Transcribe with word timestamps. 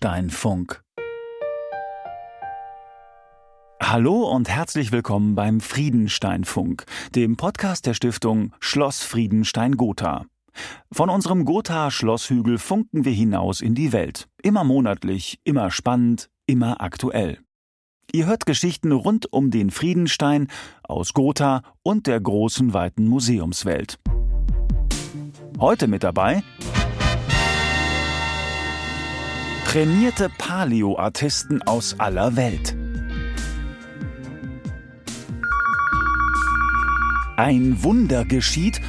Friedensteinfunk. 0.00 0.82
Hallo 3.82 4.30
und 4.30 4.48
herzlich 4.48 4.92
willkommen 4.92 5.34
beim 5.34 5.60
Friedensteinfunk, 5.60 6.86
dem 7.14 7.36
Podcast 7.36 7.84
der 7.84 7.92
Stiftung 7.92 8.54
Schloss 8.60 9.02
Friedenstein 9.02 9.76
Gotha. 9.76 10.24
Von 10.90 11.10
unserem 11.10 11.44
Gotha 11.44 11.90
Schlosshügel 11.90 12.56
funken 12.56 13.04
wir 13.04 13.12
hinaus 13.12 13.60
in 13.60 13.74
die 13.74 13.92
Welt. 13.92 14.26
Immer 14.42 14.64
monatlich, 14.64 15.38
immer 15.44 15.70
spannend, 15.70 16.30
immer 16.46 16.80
aktuell. 16.80 17.38
Ihr 18.10 18.24
hört 18.24 18.46
Geschichten 18.46 18.92
rund 18.92 19.30
um 19.30 19.50
den 19.50 19.70
Friedenstein 19.70 20.48
aus 20.82 21.12
Gotha 21.12 21.60
und 21.82 22.06
der 22.06 22.20
großen 22.20 22.72
weiten 22.72 23.06
Museumswelt. 23.06 23.98
Heute 25.58 25.88
mit 25.88 26.04
dabei 26.04 26.42
trainierte 29.70 30.28
Paleo-Artisten 30.36 31.62
aus 31.62 31.94
aller 32.00 32.34
Welt. 32.34 32.74
Ein 37.36 37.80
Wunder 37.80 38.24
geschieht 38.24 38.80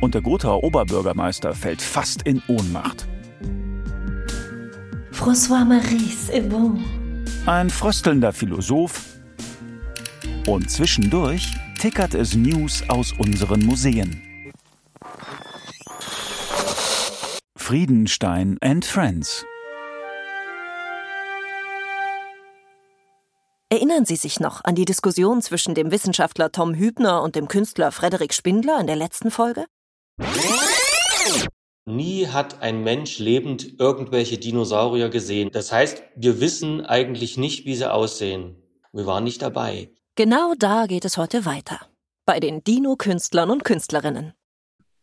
und 0.00 0.14
der 0.14 0.22
Gothaer 0.22 0.64
Oberbürgermeister 0.64 1.52
fällt 1.52 1.82
fast 1.82 2.22
in 2.22 2.40
Ohnmacht. 2.48 3.06
François 5.12 5.62
Maurice 5.66 6.32
est 6.32 6.48
bon. 6.48 6.82
Ein 7.44 7.68
fröstelnder 7.68 8.32
Philosoph 8.32 9.20
und 10.46 10.70
zwischendurch 10.70 11.52
tickert 11.78 12.14
es 12.14 12.34
News 12.34 12.82
aus 12.88 13.12
unseren 13.12 13.62
Museen. 13.66 14.22
Friedenstein 17.56 18.56
and 18.62 18.86
Friends 18.86 19.44
Erinnern 23.72 24.04
Sie 24.04 24.16
sich 24.16 24.40
noch 24.40 24.64
an 24.64 24.74
die 24.74 24.84
Diskussion 24.84 25.42
zwischen 25.42 25.76
dem 25.76 25.92
Wissenschaftler 25.92 26.50
Tom 26.50 26.74
Hübner 26.74 27.22
und 27.22 27.36
dem 27.36 27.46
Künstler 27.46 27.92
Frederik 27.92 28.34
Spindler 28.34 28.80
in 28.80 28.88
der 28.88 28.96
letzten 28.96 29.30
Folge? 29.30 29.66
Nie 31.84 32.26
hat 32.26 32.62
ein 32.62 32.82
Mensch 32.82 33.20
lebend 33.20 33.78
irgendwelche 33.78 34.38
Dinosaurier 34.38 35.08
gesehen. 35.08 35.50
Das 35.52 35.70
heißt, 35.70 36.02
wir 36.16 36.40
wissen 36.40 36.84
eigentlich 36.84 37.36
nicht, 37.36 37.64
wie 37.64 37.76
sie 37.76 37.88
aussehen. 37.88 38.60
Wir 38.92 39.06
waren 39.06 39.22
nicht 39.22 39.40
dabei. 39.40 39.92
Genau 40.16 40.54
da 40.58 40.86
geht 40.86 41.04
es 41.04 41.16
heute 41.16 41.44
weiter. 41.44 41.78
Bei 42.26 42.40
den 42.40 42.64
Dino-Künstlern 42.64 43.52
und 43.52 43.62
Künstlerinnen. 43.62 44.34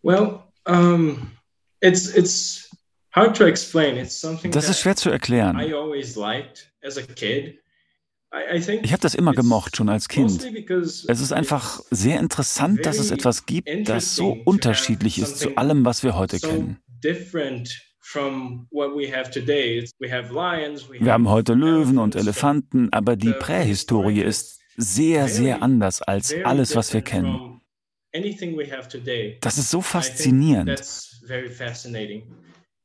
Well, 0.02 0.44
um, 0.68 1.32
it's, 1.80 2.14
it's 2.14 2.70
hard 3.12 3.34
to 3.38 3.46
explain. 3.46 3.96
It's 3.96 4.20
something 4.20 4.52
Das 4.52 4.68
ist 4.68 4.82
schwer 4.82 4.98
zu 4.98 5.10
erklären. 5.10 5.58
I 5.58 5.74
always 5.74 6.18
liked 6.18 6.70
as 6.84 6.98
a 6.98 7.02
kid. 7.02 7.62
Ich 8.82 8.92
habe 8.92 9.02
das 9.02 9.16
immer 9.16 9.34
gemocht, 9.34 9.78
schon 9.78 9.90
als 9.90 10.08
Kind. 10.08 10.46
Es 10.70 11.22
ist 11.22 11.32
einfach 11.32 11.82
sehr 11.92 12.20
interessant, 12.20 12.86
dass 12.86 13.00
es 13.00 13.12
etwas 13.12 13.46
gibt, 13.46 13.70
das 13.88 14.16
so 14.16 14.38
unterschiedlich 14.46 15.20
ist 15.20 15.40
zu 15.40 15.56
allem, 15.56 15.86
was 15.86 16.04
wir 16.04 16.16
heute 16.16 16.40
kennen. 16.40 16.78
Wir 21.00 21.14
haben 21.14 21.30
heute 21.30 21.54
Löwen 21.54 21.98
und 21.98 22.16
Elefanten, 22.16 22.94
aber 22.94 23.16
die 23.16 23.34
Prähistorie 23.34 24.22
ist 24.22 24.62
sehr, 24.78 25.28
sehr 25.28 25.62
anders 25.62 26.02
als 26.02 26.34
alles, 26.44 26.76
was 26.76 26.94
wir 26.94 27.02
kennen. 27.02 27.62
Das 29.42 29.58
ist 29.58 29.70
so 29.70 29.82
faszinierend. 29.82 30.84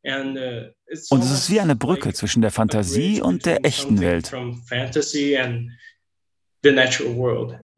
Uh, 0.04 0.72
und 1.10 1.22
es 1.22 1.30
ist 1.30 1.50
wie 1.50 1.60
eine 1.60 1.76
Brücke 1.76 2.12
zwischen 2.12 2.42
der 2.42 2.50
Fantasie 2.50 3.22
und 3.22 3.46
der 3.46 3.64
echten 3.64 4.00
Welt. 4.00 4.32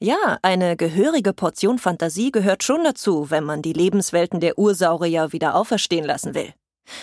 Ja, 0.01 0.39
eine 0.43 0.77
gehörige 0.77 1.33
Portion 1.33 1.79
Fantasie 1.79 2.33
gehört 2.33 2.63
schon 2.63 2.84
dazu, 2.84 3.31
wenn 3.31 3.45
man 3.45 3.63
die 3.63 3.73
Lebenswelten 3.73 4.41
der 4.41 4.59
Ursaurier 4.59 5.33
wieder 5.33 5.55
auferstehen 5.55 6.05
lassen 6.05 6.34
will. 6.34 6.53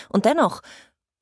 Und 0.08 0.24
dennoch, 0.24 0.60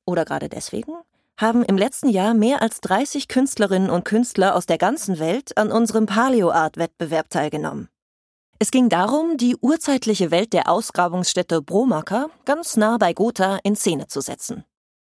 oder 0.05 0.25
gerade 0.25 0.49
deswegen, 0.49 0.93
haben 1.39 1.63
im 1.63 1.77
letzten 1.77 2.09
Jahr 2.09 2.33
mehr 2.33 2.61
als 2.61 2.81
30 2.81 3.27
Künstlerinnen 3.27 3.89
und 3.89 4.05
Künstler 4.05 4.55
aus 4.55 4.67
der 4.67 4.77
ganzen 4.77 5.17
Welt 5.19 5.57
an 5.57 5.71
unserem 5.71 6.05
Paleo-Art-Wettbewerb 6.05 7.29
teilgenommen. 7.29 7.89
Es 8.61 8.69
ging 8.69 8.89
darum, 8.89 9.37
die 9.37 9.55
urzeitliche 9.59 10.29
Welt 10.29 10.53
der 10.53 10.69
Ausgrabungsstätte 10.69 11.63
Bromacker 11.63 12.29
ganz 12.45 12.77
nah 12.77 12.99
bei 12.99 13.11
Gotha 13.11 13.57
in 13.63 13.75
Szene 13.75 14.05
zu 14.05 14.21
setzen. 14.21 14.65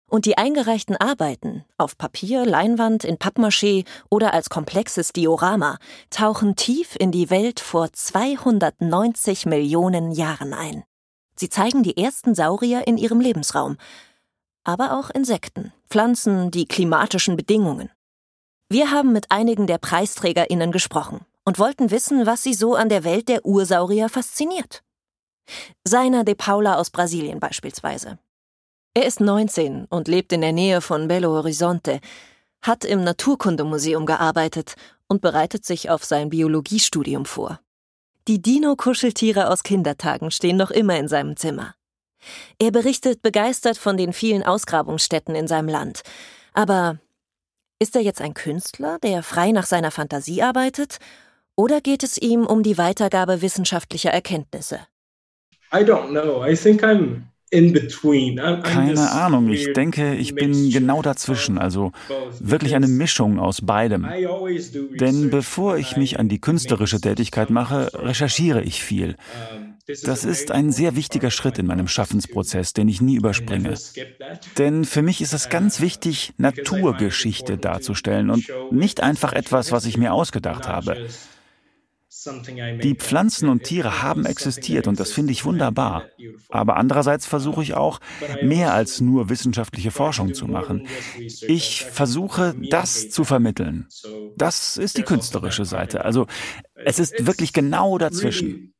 Und 0.10 0.26
die 0.26 0.38
eingereichten 0.38 0.98
Arbeiten 0.98 1.64
auf 1.78 1.98
Papier, 1.98 2.46
Leinwand, 2.46 3.06
in 3.06 3.16
Pappmaché 3.16 3.86
oder 4.10 4.34
als 4.34 4.50
komplexes 4.50 5.14
Diorama 5.14 5.78
tauchen 6.10 6.58
tief 6.58 6.98
in 7.00 7.14
die 7.14 7.30
Welt 7.30 7.62
vor 7.62 7.94
290 7.94 9.46
Millionen 9.46 10.12
Jahren 10.12 10.54
ein. 10.54 10.84
Sie 11.38 11.48
zeigen 11.48 11.84
die 11.84 11.96
ersten 11.96 12.36
Saurier 12.36 12.86
in 12.86 12.98
ihrem 12.98 13.22
Lebensraum, 13.22 13.78
aber 14.66 15.00
auch 15.00 15.10
Insekten, 15.10 15.72
Pflanzen, 15.90 16.52
die 16.52 16.66
klimatischen 16.66 17.38
Bedingungen. 17.38 17.92
Wir 18.68 18.92
haben 18.92 19.14
mit 19.14 19.32
einigen 19.32 19.68
der 19.68 19.78
PreisträgerInnen 19.78 20.74
gesprochen 20.74 21.26
und 21.48 21.60
wollten 21.60 21.92
wissen, 21.92 22.26
was 22.26 22.44
sie 22.44 22.54
so 22.54 22.76
an 22.76 22.90
der 22.90 23.06
Welt 23.06 23.30
der 23.30 23.46
Ursaurier 23.46 24.10
fasziniert. 24.10 24.84
Seiner 25.86 26.26
de 26.26 26.36
Paula 26.36 26.76
aus 26.76 26.90
Brasilien 26.90 27.40
beispielsweise. 27.40 28.20
Er 28.94 29.06
ist 29.06 29.22
19 29.22 29.86
und 29.86 30.10
lebt 30.10 30.34
in 30.34 30.42
der 30.42 30.52
Nähe 30.52 30.82
von 30.82 31.08
Belo 31.08 31.30
Horizonte, 31.30 32.02
hat 32.62 32.84
im 32.84 33.02
Naturkundemuseum 33.02 34.06
gearbeitet 34.06 34.76
und 35.08 35.22
bereitet 35.22 35.64
sich 35.64 35.90
auf 35.90 36.04
sein 36.04 36.28
Biologiestudium 36.28 37.26
vor. 37.26 37.62
Die 38.28 38.42
Dino-Kuscheltiere 38.42 39.50
aus 39.50 39.64
Kindertagen 39.64 40.32
stehen 40.32 40.58
noch 40.58 40.72
immer 40.72 40.98
in 40.98 41.08
seinem 41.08 41.38
Zimmer. 41.38 41.76
Er 42.60 42.72
berichtet 42.72 43.22
begeistert 43.22 43.78
von 43.78 43.96
den 43.96 44.12
vielen 44.12 44.44
Ausgrabungsstätten 44.44 45.34
in 45.34 45.48
seinem 45.48 45.70
Land. 45.70 46.02
Aber 46.52 47.00
ist 47.80 47.96
er 47.96 48.02
jetzt 48.02 48.20
ein 48.20 48.34
Künstler, 48.34 49.00
der 49.00 49.24
frei 49.24 49.54
nach 49.54 49.66
seiner 49.66 49.92
Fantasie 49.92 50.42
arbeitet 50.42 51.00
oder 51.58 51.82
geht 51.82 52.04
es 52.04 52.18
ihm 52.18 52.46
um 52.46 52.64
die 52.64 52.78
Weitergabe 52.78 53.42
wissenschaftlicher 53.42 54.12
Erkenntnisse? 54.12 54.80
I 55.74 55.80
don't 55.80 56.12
know. 56.12 56.46
I 56.46 56.56
think 56.56 56.84
I'm 56.84 57.24
in 57.50 57.74
between. 57.74 58.40
I'm, 58.40 58.62
Keine 58.62 59.12
Ahnung, 59.12 59.50
ich 59.50 59.74
denke, 59.74 60.16
ich 60.16 60.36
bin 60.36 60.70
genau 60.70 61.02
dazwischen, 61.02 61.58
also 61.58 61.92
wirklich 62.40 62.76
eine 62.76 62.88
Mischung 62.88 63.40
aus 63.40 63.62
beidem. 63.62 64.08
Denn 65.00 65.30
bevor 65.30 65.78
ich 65.78 65.98
mich 65.98 66.20
an 66.20 66.30
die 66.30 66.40
künstlerische 66.40 67.02
Tätigkeit 67.02 67.50
mache, 67.50 67.90
recherchiere 67.94 68.62
ich 68.62 68.84
viel. 68.84 69.16
Das 70.04 70.26
ist 70.26 70.52
ein 70.52 70.74
sehr 70.74 70.98
wichtiger 70.98 71.32
Schritt 71.32 71.58
in 71.58 71.66
meinem 71.66 71.88
Schaffensprozess, 71.88 72.74
den 72.74 72.90
ich 72.90 73.02
nie 73.02 73.16
überspringe. 73.16 73.76
Denn 74.58 74.84
für 74.84 75.02
mich 75.02 75.22
ist 75.22 75.34
es 75.34 75.48
ganz 75.48 75.80
wichtig, 75.80 76.34
Naturgeschichte 76.38 77.58
darzustellen 77.58 78.30
und 78.30 78.46
nicht 78.70 79.02
einfach 79.02 79.32
etwas, 79.32 79.72
was 79.72 79.86
ich 79.86 79.98
mir 79.98 80.14
ausgedacht 80.14 80.68
habe. 80.68 81.08
Die 82.82 82.96
Pflanzen 82.96 83.50
und 83.50 83.64
Tiere 83.64 84.02
haben 84.02 84.26
existiert 84.26 84.88
und 84.88 85.00
das 85.00 85.12
finde 85.12 85.32
ich 85.32 85.46
wunderbar. 85.46 86.06
Aber 86.50 86.78
andererseits 86.78 87.26
versuche 87.26 87.62
ich 87.62 87.74
auch, 87.74 88.00
mehr 88.42 88.74
als 88.74 89.02
nur 89.02 89.30
wissenschaftliche 89.30 89.92
Forschung 89.92 90.34
zu 90.34 90.48
machen. 90.48 90.88
Ich 91.18 91.86
versuche, 91.86 92.56
das 92.70 93.10
zu 93.10 93.24
vermitteln. 93.24 93.88
Das 94.36 94.78
ist 94.78 94.98
die 94.98 95.04
künstlerische 95.04 95.66
Seite. 95.66 96.06
Also 96.06 96.28
es 96.74 97.00
ist 97.00 97.26
wirklich 97.26 97.54
genau 97.54 97.98
dazwischen. 97.98 98.74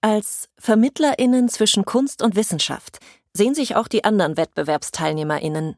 Als 0.00 0.48
Vermittlerinnen 0.58 1.48
zwischen 1.48 1.84
Kunst 1.84 2.22
und 2.22 2.36
Wissenschaft 2.36 2.98
sehen 3.32 3.54
sich 3.54 3.76
auch 3.76 3.88
die 3.88 4.04
anderen 4.04 4.36
Wettbewerbsteilnehmerinnen. 4.36 5.76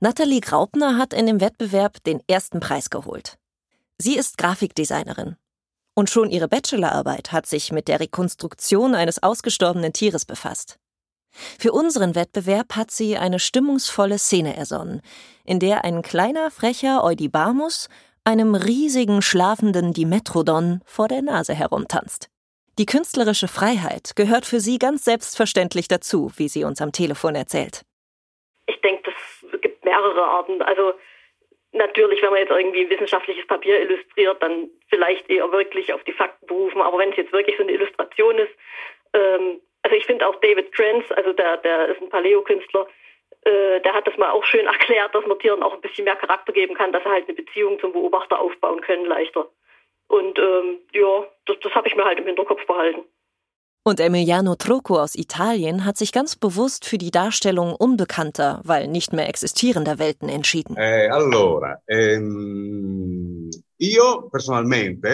Nathalie 0.00 0.40
Graupner 0.40 0.98
hat 0.98 1.12
in 1.12 1.26
dem 1.26 1.40
Wettbewerb 1.40 2.02
den 2.04 2.20
ersten 2.28 2.60
Preis 2.60 2.90
geholt. 2.90 3.38
Sie 3.98 4.16
ist 4.16 4.38
Grafikdesignerin. 4.38 5.36
Und 5.94 6.10
schon 6.10 6.30
ihre 6.30 6.48
Bachelorarbeit 6.48 7.30
hat 7.30 7.46
sich 7.46 7.70
mit 7.70 7.86
der 7.86 8.00
Rekonstruktion 8.00 8.94
eines 8.94 9.22
ausgestorbenen 9.22 9.92
Tieres 9.92 10.24
befasst. 10.24 10.78
Für 11.58 11.72
unseren 11.72 12.14
Wettbewerb 12.14 12.76
hat 12.76 12.90
sie 12.90 13.16
eine 13.16 13.38
stimmungsvolle 13.38 14.18
Szene 14.18 14.56
ersonnen, 14.56 15.02
in 15.44 15.60
der 15.60 15.84
ein 15.84 16.02
kleiner, 16.02 16.50
frecher 16.50 17.04
Eudibamus 17.04 17.88
einem 18.24 18.54
riesigen, 18.54 19.20
schlafenden 19.20 19.92
Dimetrodon 19.92 20.80
vor 20.84 21.08
der 21.08 21.22
Nase 21.22 21.54
herumtanzt. 21.54 22.28
Die 22.78 22.86
künstlerische 22.86 23.46
Freiheit 23.46 24.16
gehört 24.16 24.46
für 24.46 24.58
sie 24.58 24.78
ganz 24.78 25.04
selbstverständlich 25.04 25.86
dazu, 25.86 26.32
wie 26.36 26.48
sie 26.48 26.64
uns 26.64 26.80
am 26.80 26.90
Telefon 26.90 27.34
erzählt. 27.36 27.82
Ich 28.66 28.80
denke, 28.80 29.10
es 29.10 29.60
gibt 29.60 29.84
mehrere 29.84 30.24
Arten. 30.24 30.60
Also 30.62 30.94
Natürlich, 31.74 32.22
wenn 32.22 32.30
man 32.30 32.38
jetzt 32.38 32.52
irgendwie 32.52 32.82
ein 32.82 32.90
wissenschaftliches 32.90 33.46
Papier 33.48 33.80
illustriert, 33.80 34.40
dann 34.40 34.70
vielleicht 34.88 35.28
eher 35.28 35.50
wirklich 35.50 35.92
auf 35.92 36.04
die 36.04 36.12
Fakten 36.12 36.46
berufen. 36.46 36.80
Aber 36.80 36.98
wenn 36.98 37.10
es 37.10 37.16
jetzt 37.16 37.32
wirklich 37.32 37.56
so 37.56 37.64
eine 37.64 37.72
Illustration 37.72 38.38
ist, 38.38 38.52
ähm, 39.12 39.60
also 39.82 39.96
ich 39.96 40.06
finde 40.06 40.26
auch 40.26 40.36
David 40.36 40.72
Trance, 40.72 41.14
also 41.16 41.32
der, 41.32 41.56
der 41.58 41.88
ist 41.88 42.00
ein 42.00 42.08
Paleo-Künstler, 42.08 42.86
äh, 43.44 43.80
der 43.80 43.92
hat 43.92 44.06
das 44.06 44.16
mal 44.16 44.30
auch 44.30 44.44
schön 44.44 44.66
erklärt, 44.74 45.14
dass 45.14 45.26
man 45.26 45.38
Tieren 45.40 45.62
auch 45.62 45.74
ein 45.74 45.80
bisschen 45.80 46.04
mehr 46.04 46.16
Charakter 46.16 46.52
geben 46.52 46.74
kann, 46.74 46.92
dass 46.92 47.02
sie 47.02 47.10
halt 47.10 47.26
eine 47.26 47.34
Beziehung 47.34 47.78
zum 47.80 47.92
Beobachter 47.92 48.38
aufbauen 48.38 48.80
können 48.80 49.06
leichter. 49.06 49.48
Und 50.08 50.38
ähm, 50.38 50.78
ja, 50.92 51.26
das, 51.46 51.58
das 51.60 51.74
habe 51.74 51.88
ich 51.88 51.96
mir 51.96 52.04
halt 52.04 52.18
im 52.18 52.26
Hinterkopf 52.26 52.64
behalten. 52.66 53.04
Und 53.86 54.00
Emiliano 54.00 54.54
Trocco 54.54 54.98
aus 54.98 55.14
Italien 55.14 55.84
hat 55.84 55.98
sich 55.98 56.10
ganz 56.10 56.36
bewusst 56.36 56.86
für 56.86 56.96
die 56.96 57.10
Darstellung 57.10 57.74
unbekannter, 57.74 58.62
weil 58.64 58.88
nicht 58.88 59.12
mehr 59.12 59.28
existierender 59.28 59.98
Welten 59.98 60.30
entschieden. 60.30 60.74
Eh, 60.78 61.10
allora, 61.10 61.76
ehm, 61.86 63.50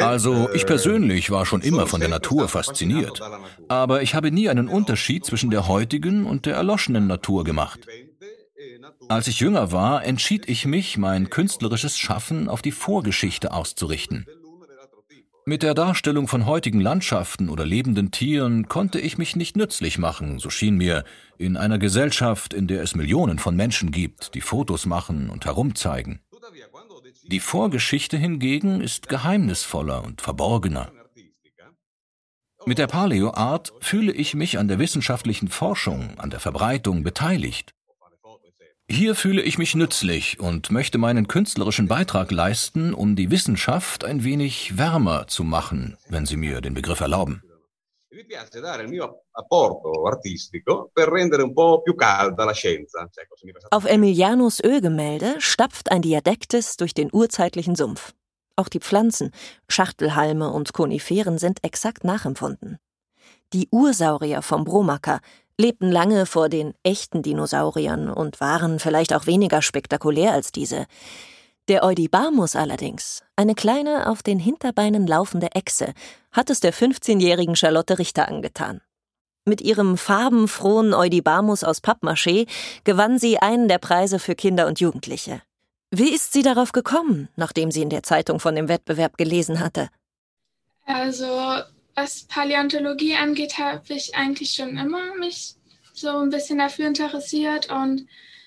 also 0.00 0.48
ich 0.54 0.66
persönlich 0.66 1.30
war 1.32 1.46
schon 1.46 1.62
immer 1.62 1.88
von 1.88 1.98
der 1.98 2.10
Natur 2.10 2.48
fasziniert, 2.48 3.20
aber 3.66 4.02
ich 4.02 4.14
habe 4.14 4.30
nie 4.30 4.48
einen 4.48 4.68
Unterschied 4.68 5.24
zwischen 5.24 5.50
der 5.50 5.66
heutigen 5.66 6.24
und 6.24 6.46
der 6.46 6.54
erloschenen 6.54 7.08
Natur 7.08 7.42
gemacht. 7.42 7.80
Als 9.08 9.26
ich 9.26 9.40
jünger 9.40 9.72
war, 9.72 10.04
entschied 10.04 10.48
ich 10.48 10.66
mich, 10.66 10.96
mein 10.96 11.30
künstlerisches 11.30 11.98
Schaffen 11.98 12.48
auf 12.48 12.62
die 12.62 12.70
Vorgeschichte 12.70 13.52
auszurichten. 13.52 14.26
Mit 15.46 15.62
der 15.62 15.74
Darstellung 15.74 16.28
von 16.28 16.44
heutigen 16.46 16.80
Landschaften 16.80 17.48
oder 17.48 17.64
lebenden 17.64 18.10
Tieren 18.10 18.68
konnte 18.68 19.00
ich 19.00 19.16
mich 19.16 19.36
nicht 19.36 19.56
nützlich 19.56 19.98
machen, 19.98 20.38
so 20.38 20.50
schien 20.50 20.76
mir, 20.76 21.04
in 21.38 21.56
einer 21.56 21.78
Gesellschaft, 21.78 22.52
in 22.52 22.66
der 22.66 22.82
es 22.82 22.94
Millionen 22.94 23.38
von 23.38 23.56
Menschen 23.56 23.90
gibt, 23.90 24.34
die 24.34 24.42
Fotos 24.42 24.86
machen 24.86 25.30
und 25.30 25.46
herumzeigen. 25.46 26.20
Die 27.24 27.40
Vorgeschichte 27.40 28.16
hingegen 28.18 28.80
ist 28.80 29.08
geheimnisvoller 29.08 30.04
und 30.04 30.20
verborgener. 30.20 30.92
Mit 32.66 32.78
der 32.78 32.86
Paleo-Art 32.86 33.72
fühle 33.80 34.12
ich 34.12 34.34
mich 34.34 34.58
an 34.58 34.68
der 34.68 34.78
wissenschaftlichen 34.78 35.48
Forschung, 35.48 36.18
an 36.18 36.30
der 36.30 36.40
Verbreitung 36.40 37.02
beteiligt. 37.02 37.72
Hier 38.92 39.14
fühle 39.14 39.40
ich 39.40 39.56
mich 39.56 39.76
nützlich 39.76 40.40
und 40.40 40.72
möchte 40.72 40.98
meinen 40.98 41.28
künstlerischen 41.28 41.86
Beitrag 41.86 42.32
leisten, 42.32 42.92
um 42.92 43.14
die 43.14 43.30
Wissenschaft 43.30 44.04
ein 44.04 44.24
wenig 44.24 44.78
wärmer 44.78 45.28
zu 45.28 45.44
machen, 45.44 45.96
wenn 46.08 46.26
Sie 46.26 46.36
mir 46.36 46.60
den 46.60 46.74
Begriff 46.74 46.98
erlauben. 46.98 47.40
Auf 53.70 53.84
Emilianos 53.84 54.60
Ölgemälde 54.64 55.34
stapft 55.38 55.92
ein 55.92 56.02
Diadektis 56.02 56.76
durch 56.76 56.92
den 56.92 57.10
urzeitlichen 57.12 57.76
Sumpf. 57.76 58.12
Auch 58.56 58.68
die 58.68 58.80
Pflanzen, 58.80 59.30
Schachtelhalme 59.68 60.50
und 60.50 60.72
Koniferen 60.72 61.38
sind 61.38 61.62
exakt 61.62 62.02
nachempfunden. 62.02 62.78
Die 63.52 63.68
Ursaurier 63.70 64.42
vom 64.42 64.64
Bromacker 64.64 65.20
lebten 65.60 65.92
lange 65.92 66.26
vor 66.26 66.48
den 66.48 66.74
echten 66.82 67.22
Dinosauriern 67.22 68.10
und 68.10 68.40
waren 68.40 68.80
vielleicht 68.80 69.12
auch 69.14 69.26
weniger 69.26 69.62
spektakulär 69.62 70.32
als 70.32 70.50
diese. 70.52 70.86
Der 71.68 71.84
Eudibamus 71.84 72.56
allerdings, 72.56 73.22
eine 73.36 73.54
kleine 73.54 74.08
auf 74.08 74.22
den 74.22 74.38
Hinterbeinen 74.38 75.06
laufende 75.06 75.48
Echse, 75.52 75.92
hat 76.32 76.50
es 76.50 76.60
der 76.60 76.72
15-jährigen 76.72 77.54
Charlotte 77.54 77.98
Richter 77.98 78.26
angetan. 78.26 78.80
Mit 79.44 79.60
ihrem 79.60 79.96
farbenfrohen 79.96 80.94
Eudibamus 80.94 81.62
aus 81.62 81.82
Pappmaché 81.82 82.48
gewann 82.84 83.18
sie 83.18 83.38
einen 83.38 83.68
der 83.68 83.78
Preise 83.78 84.18
für 84.18 84.34
Kinder 84.34 84.66
und 84.66 84.80
Jugendliche. 84.80 85.42
Wie 85.90 86.14
ist 86.14 86.32
sie 86.32 86.42
darauf 86.42 86.72
gekommen, 86.72 87.28
nachdem 87.36 87.70
sie 87.70 87.82
in 87.82 87.90
der 87.90 88.02
Zeitung 88.02 88.40
von 88.40 88.54
dem 88.54 88.68
Wettbewerb 88.68 89.16
gelesen 89.16 89.60
hatte? 89.60 89.88
Also 90.86 91.26
was 91.94 92.24
Paläontologie 92.24 93.16
angeht, 93.16 93.58
habe 93.58 93.82
ich 93.94 94.14
eigentlich 94.14 94.52
schon 94.52 94.76
immer 94.78 95.14
mich 95.16 95.54
so 95.92 96.18
ein 96.18 96.30
bisschen 96.30 96.58
dafür 96.58 96.86
interessiert 96.86 97.70
und 97.70 98.06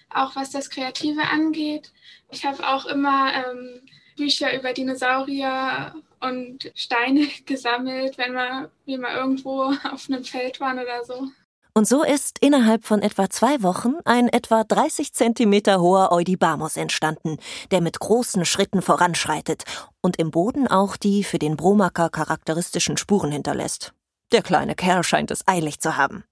auch 0.10 0.36
was 0.36 0.52
das 0.52 0.70
Kreative 0.70 1.22
angeht. 1.22 1.92
Ich 2.30 2.46
habe 2.46 2.68
auch 2.68 2.86
immer 2.86 3.32
ähm, 3.34 3.82
Bücher 4.16 4.56
über 4.58 4.74
Dinosaurier 4.74 5.96
und 6.20 6.72
Steine 6.76 7.28
gesammelt, 7.46 8.18
wenn 8.18 8.34
wir, 8.34 8.72
wir 8.86 9.00
mal 9.00 9.16
irgendwo 9.16 9.64
auf 9.92 10.10
einem 10.10 10.24
Feld 10.24 10.60
waren 10.60 10.80
oder 10.80 11.04
so. 11.06 11.28
Und 11.76 11.88
so 11.88 12.04
ist 12.04 12.38
innerhalb 12.40 12.86
von 12.86 13.02
etwa 13.02 13.32
zwei 13.32 13.64
Wochen 13.64 13.96
ein 14.06 14.28
etwa 14.28 14.64
30 14.64 15.12
Zentimeter 15.14 15.82
hoher 15.82 16.12
Eudibamus 16.12 16.78
entstanden, 16.78 17.38
der 17.72 17.82
mit 17.82 18.00
großen 18.00 18.46
Schritten 18.46 18.84
voranschreitet 18.84 19.64
und 20.00 20.18
im 20.18 20.30
Boden 20.30 20.68
auch 20.68 20.98
die 20.98 21.24
für 21.24 21.40
den 21.40 21.58
Bromacker 21.58 22.12
charakteristischen 22.12 22.98
Spuren 22.98 23.32
hinterlässt. 23.32 23.94
Der 24.32 24.44
kleine 24.44 24.76
Kerl 24.76 25.04
scheint 25.04 25.32
es 25.32 25.48
eilig 25.48 25.80
zu 25.80 25.98
haben. 25.98 26.24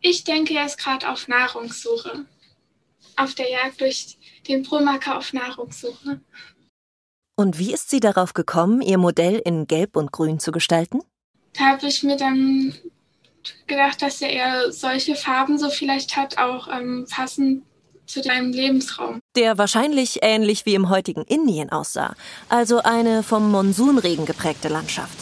Ich 0.00 0.24
denke, 0.24 0.54
er 0.54 0.64
ist 0.64 0.78
gerade 0.78 1.10
auf 1.10 1.28
Nahrungssuche. 1.28 2.24
Auf 3.16 3.34
der 3.34 3.50
Jagd 3.50 3.80
durch 3.82 4.18
den 4.48 4.62
Bromacker 4.62 5.18
auf 5.18 5.34
Nahrungssuche. 5.34 6.20
Und 7.36 7.58
wie 7.58 7.74
ist 7.74 7.90
sie 7.90 8.00
darauf 8.00 8.32
gekommen, 8.32 8.80
ihr 8.80 8.96
Modell 8.96 9.42
in 9.44 9.66
Gelb 9.66 9.96
und 9.96 10.10
Grün 10.10 10.40
zu 10.40 10.52
gestalten? 10.52 11.02
Da 11.52 11.64
habe 11.72 11.86
ich 11.86 12.02
mir 12.02 12.16
dann 12.16 12.74
gedacht, 13.66 14.02
dass 14.02 14.20
er 14.20 14.30
eher 14.30 14.72
solche 14.72 15.14
Farben 15.14 15.58
so 15.58 15.70
vielleicht 15.70 16.16
hat, 16.16 16.38
auch 16.38 16.68
ähm, 16.68 17.06
passend 17.10 17.62
zu 18.06 18.20
deinem 18.20 18.52
Lebensraum. 18.52 19.20
Der 19.36 19.58
wahrscheinlich 19.58 20.20
ähnlich 20.22 20.64
wie 20.64 20.74
im 20.74 20.88
heutigen 20.88 21.22
Indien 21.22 21.70
aussah, 21.70 22.14
also 22.48 22.82
eine 22.82 23.22
vom 23.22 23.50
Monsunregen 23.50 24.26
geprägte 24.26 24.68
Landschaft. 24.68 25.18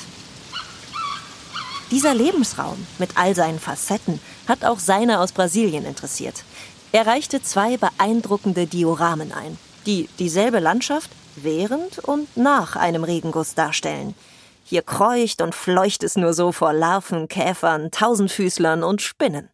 Dieser 1.91 2.15
Lebensraum 2.15 2.87
mit 2.99 3.11
all 3.17 3.35
seinen 3.35 3.61
Facetten 3.61 4.21
hat 4.49 4.65
auch 4.65 4.79
seine 4.79 5.21
aus 5.21 5.33
Brasilien 5.33 5.85
interessiert. 5.85 6.45
Er 6.93 7.07
reichte 7.07 7.43
zwei 7.43 7.77
beeindruckende 7.77 8.67
Dioramen 8.67 9.33
ein, 9.33 9.59
die 9.87 10.09
dieselbe 10.19 10.61
Landschaft 10.61 11.11
während 11.37 11.99
und 12.01 12.37
nach 12.37 12.77
einem 12.77 13.05
Regenguss 13.05 13.55
darstellen– 13.55 14.15
hier 14.65 14.83
kreucht 14.83 15.43
und 15.43 15.55
fleucht 15.55 16.03
es 16.03 16.17
nur 16.17 16.33
so 16.33 16.51
vor 16.51 16.73
Larven, 16.73 17.29
Käfern, 17.29 17.91
Tausendfüßlern 17.91 18.83
und 18.83 19.03
Spinnen. 19.03 19.51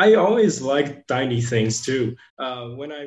Uh, 0.00 0.36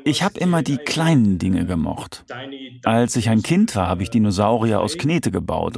ich 0.03 0.23
habe 0.23 0.39
immer 0.39 0.61
die 0.61 0.77
kleinen 0.77 1.37
Dinge 1.37 1.65
gemocht. 1.65 2.25
Als 2.83 3.15
ich 3.15 3.29
ein 3.29 3.43
Kind 3.43 3.77
war, 3.77 3.87
habe 3.87 4.03
ich 4.03 4.09
Dinosaurier 4.09 4.81
aus 4.81 4.97
Knete 4.97 5.31
gebaut. 5.31 5.77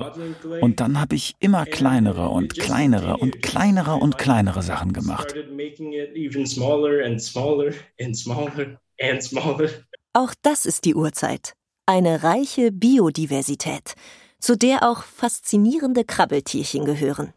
Und 0.62 0.80
dann 0.80 1.00
habe 1.00 1.14
ich 1.14 1.36
immer 1.40 1.68
kleinere 1.68 2.30
und 2.30 2.58
kleinere 2.58 3.18
und 3.18 3.44
kleinere 3.44 3.96
und 3.96 4.18
kleinere 4.18 4.64
Sachen 4.64 4.92
gemacht. 4.92 5.36
Auch 10.14 10.34
das 10.42 10.66
ist 10.66 10.86
die 10.86 10.96
Urzeit. 10.96 11.54
Eine 11.86 12.24
reiche 12.24 12.72
Biodiversität 12.72 13.94
zu 14.44 14.58
der 14.58 14.84
auch 14.84 15.04
faszinierende 15.04 16.04
Krabbeltierchen 16.04 16.84
gehören. 16.84 17.34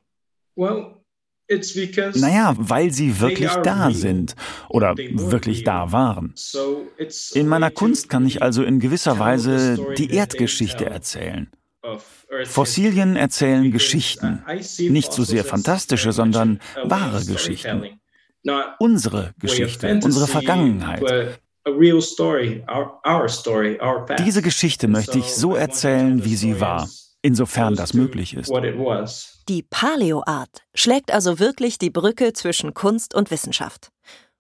Naja, 0.57 2.55
weil 2.59 2.91
sie 2.91 3.21
wirklich 3.21 3.53
da 3.63 3.93
sind 3.93 4.35
oder 4.69 4.97
wirklich 4.97 5.63
da 5.63 5.93
waren. 5.93 6.35
In 7.35 7.47
meiner 7.47 7.71
Kunst 7.71 8.09
kann 8.09 8.27
ich 8.27 8.43
also 8.43 8.65
in 8.65 8.81
gewisser 8.81 9.21
Weise 9.21 9.79
die 9.97 10.11
Erdgeschichte 10.11 10.87
erzählen. 10.87 11.49
Fossilien 12.45 13.15
erzählen 13.15 13.71
Geschichten, 13.71 14.43
nicht 14.81 15.13
so 15.13 15.23
sehr 15.23 15.45
fantastische, 15.45 16.11
sondern 16.11 16.59
wahre 16.83 17.25
Geschichten. 17.25 18.01
Unsere 18.81 19.33
Geschichte, 19.39 20.01
unsere 20.03 20.27
Vergangenheit. 20.27 21.39
Diese 24.18 24.42
Geschichte 24.42 24.88
möchte 24.88 25.18
ich 25.18 25.35
so 25.35 25.54
erzählen, 25.54 26.25
wie 26.25 26.37
sie 26.37 26.61
war, 26.61 26.88
insofern 27.23 27.75
das 27.75 27.92
möglich 27.92 28.35
ist. 28.35 28.50
Die 29.49 29.62
Paleo-Art 29.62 30.62
schlägt 30.75 31.12
also 31.12 31.38
wirklich 31.38 31.78
die 31.78 31.90
Brücke 31.90 32.32
zwischen 32.32 32.73
Kunst 32.73 33.14
und 33.14 33.30
Wissenschaft. 33.30 33.90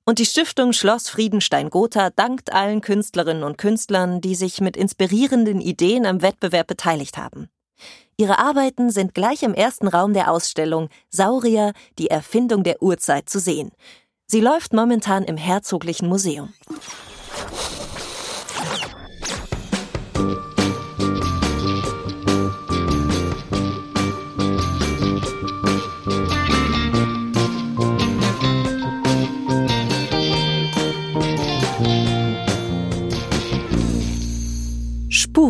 Und 0.04 0.20
die 0.20 0.26
Stiftung 0.26 0.72
Schloss 0.72 1.08
Friedenstein-Gotha 1.08 2.10
dankt 2.10 2.52
allen 2.52 2.80
Künstlerinnen 2.80 3.42
und 3.42 3.58
Künstlern, 3.58 4.20
die 4.20 4.36
sich 4.36 4.60
mit 4.60 4.76
inspirierenden 4.76 5.60
Ideen 5.60 6.06
am 6.06 6.22
Wettbewerb 6.22 6.68
beteiligt 6.68 7.18
haben. 7.18 7.48
Ihre 8.16 8.38
Arbeiten 8.38 8.90
sind 8.90 9.14
gleich 9.14 9.42
im 9.42 9.52
ersten 9.52 9.88
Raum 9.88 10.14
der 10.14 10.30
Ausstellung 10.30 10.88
Saurier, 11.10 11.72
die 11.98 12.08
Erfindung 12.08 12.62
der 12.62 12.82
Urzeit 12.82 13.28
zu 13.28 13.40
sehen. 13.40 13.72
Sie 14.26 14.40
läuft 14.40 14.72
momentan 14.72 15.24
im 15.24 15.36
Herzoglichen 15.36 16.08
Museum. 16.08 16.52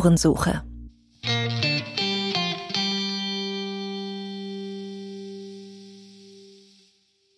Spurensuche. 0.06 0.62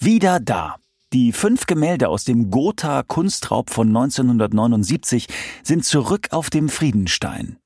Wieder 0.00 0.38
da. 0.40 0.76
Die 1.14 1.32
fünf 1.32 1.64
Gemälde 1.64 2.10
aus 2.10 2.24
dem 2.24 2.50
Gotha 2.50 3.02
Kunstraub 3.02 3.70
von 3.70 3.88
1979 3.88 5.26
sind 5.62 5.86
zurück 5.86 6.28
auf 6.32 6.50
dem 6.50 6.68
Friedenstein. 6.68 7.56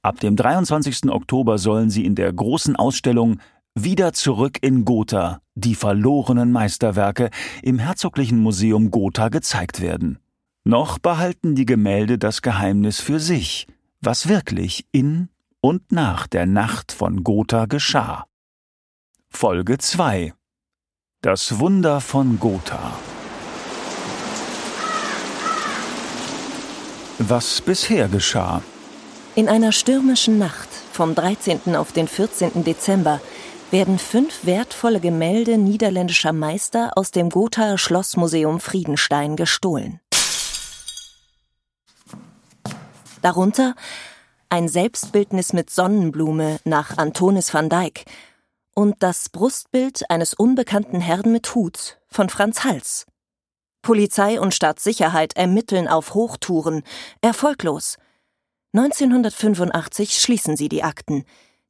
Ab 0.00 0.18
dem 0.20 0.34
23. 0.34 1.10
Oktober 1.10 1.58
sollen 1.58 1.90
sie 1.90 2.06
in 2.06 2.14
der 2.14 2.32
großen 2.32 2.74
Ausstellung 2.74 3.40
Wieder 3.74 4.14
zurück 4.14 4.58
in 4.62 4.86
Gotha, 4.86 5.42
die 5.54 5.74
verlorenen 5.74 6.50
Meisterwerke 6.52 7.28
im 7.62 7.78
Herzoglichen 7.78 8.38
Museum 8.38 8.90
Gotha 8.90 9.28
gezeigt 9.28 9.82
werden. 9.82 10.18
Noch 10.64 10.98
behalten 10.98 11.54
die 11.54 11.66
Gemälde 11.66 12.18
das 12.18 12.40
Geheimnis 12.42 13.00
für 13.00 13.20
sich, 13.20 13.66
was 14.00 14.28
wirklich 14.28 14.86
in 14.92 15.28
und 15.60 15.92
nach 15.92 16.26
der 16.26 16.46
Nacht 16.46 16.92
von 16.92 17.24
Gotha 17.24 17.66
geschah. 17.66 18.26
Folge 19.28 19.78
2 19.78 20.32
das 21.20 21.58
Wunder 21.58 22.00
von 22.00 22.38
Gotha. 22.38 22.92
Was 27.18 27.60
bisher 27.60 28.06
geschah. 28.06 28.62
In 29.34 29.48
einer 29.48 29.72
stürmischen 29.72 30.38
Nacht 30.38 30.68
vom 30.92 31.16
13. 31.16 31.74
auf 31.74 31.90
den 31.90 32.06
14. 32.06 32.62
Dezember 32.62 33.20
werden 33.72 33.98
fünf 33.98 34.46
wertvolle 34.46 35.00
Gemälde 35.00 35.58
niederländischer 35.58 36.32
Meister 36.32 36.92
aus 36.94 37.10
dem 37.10 37.30
Gothaer 37.30 37.78
Schlossmuseum 37.78 38.60
Friedenstein 38.60 39.34
gestohlen. 39.34 39.98
Darunter 43.22 43.74
ein 44.50 44.68
Selbstbildnis 44.68 45.52
mit 45.52 45.70
Sonnenblume 45.70 46.60
nach 46.64 46.96
Antonis 46.96 47.52
van 47.52 47.68
Dyck 47.68 48.04
und 48.74 49.02
das 49.02 49.28
Brustbild 49.28 50.10
eines 50.10 50.34
unbekannten 50.34 51.00
Herrn 51.00 51.32
mit 51.32 51.54
Hut 51.54 51.98
von 52.06 52.28
Franz 52.28 52.64
Hals. 52.64 53.06
Polizei 53.82 54.40
und 54.40 54.54
Staatssicherheit 54.54 55.36
ermitteln 55.36 55.88
auf 55.88 56.14
Hochtouren, 56.14 56.82
erfolglos. 57.20 57.96
1985 58.74 60.18
schließen 60.18 60.56
sie 60.56 60.68
die 60.68 60.82
Akten. 60.82 61.24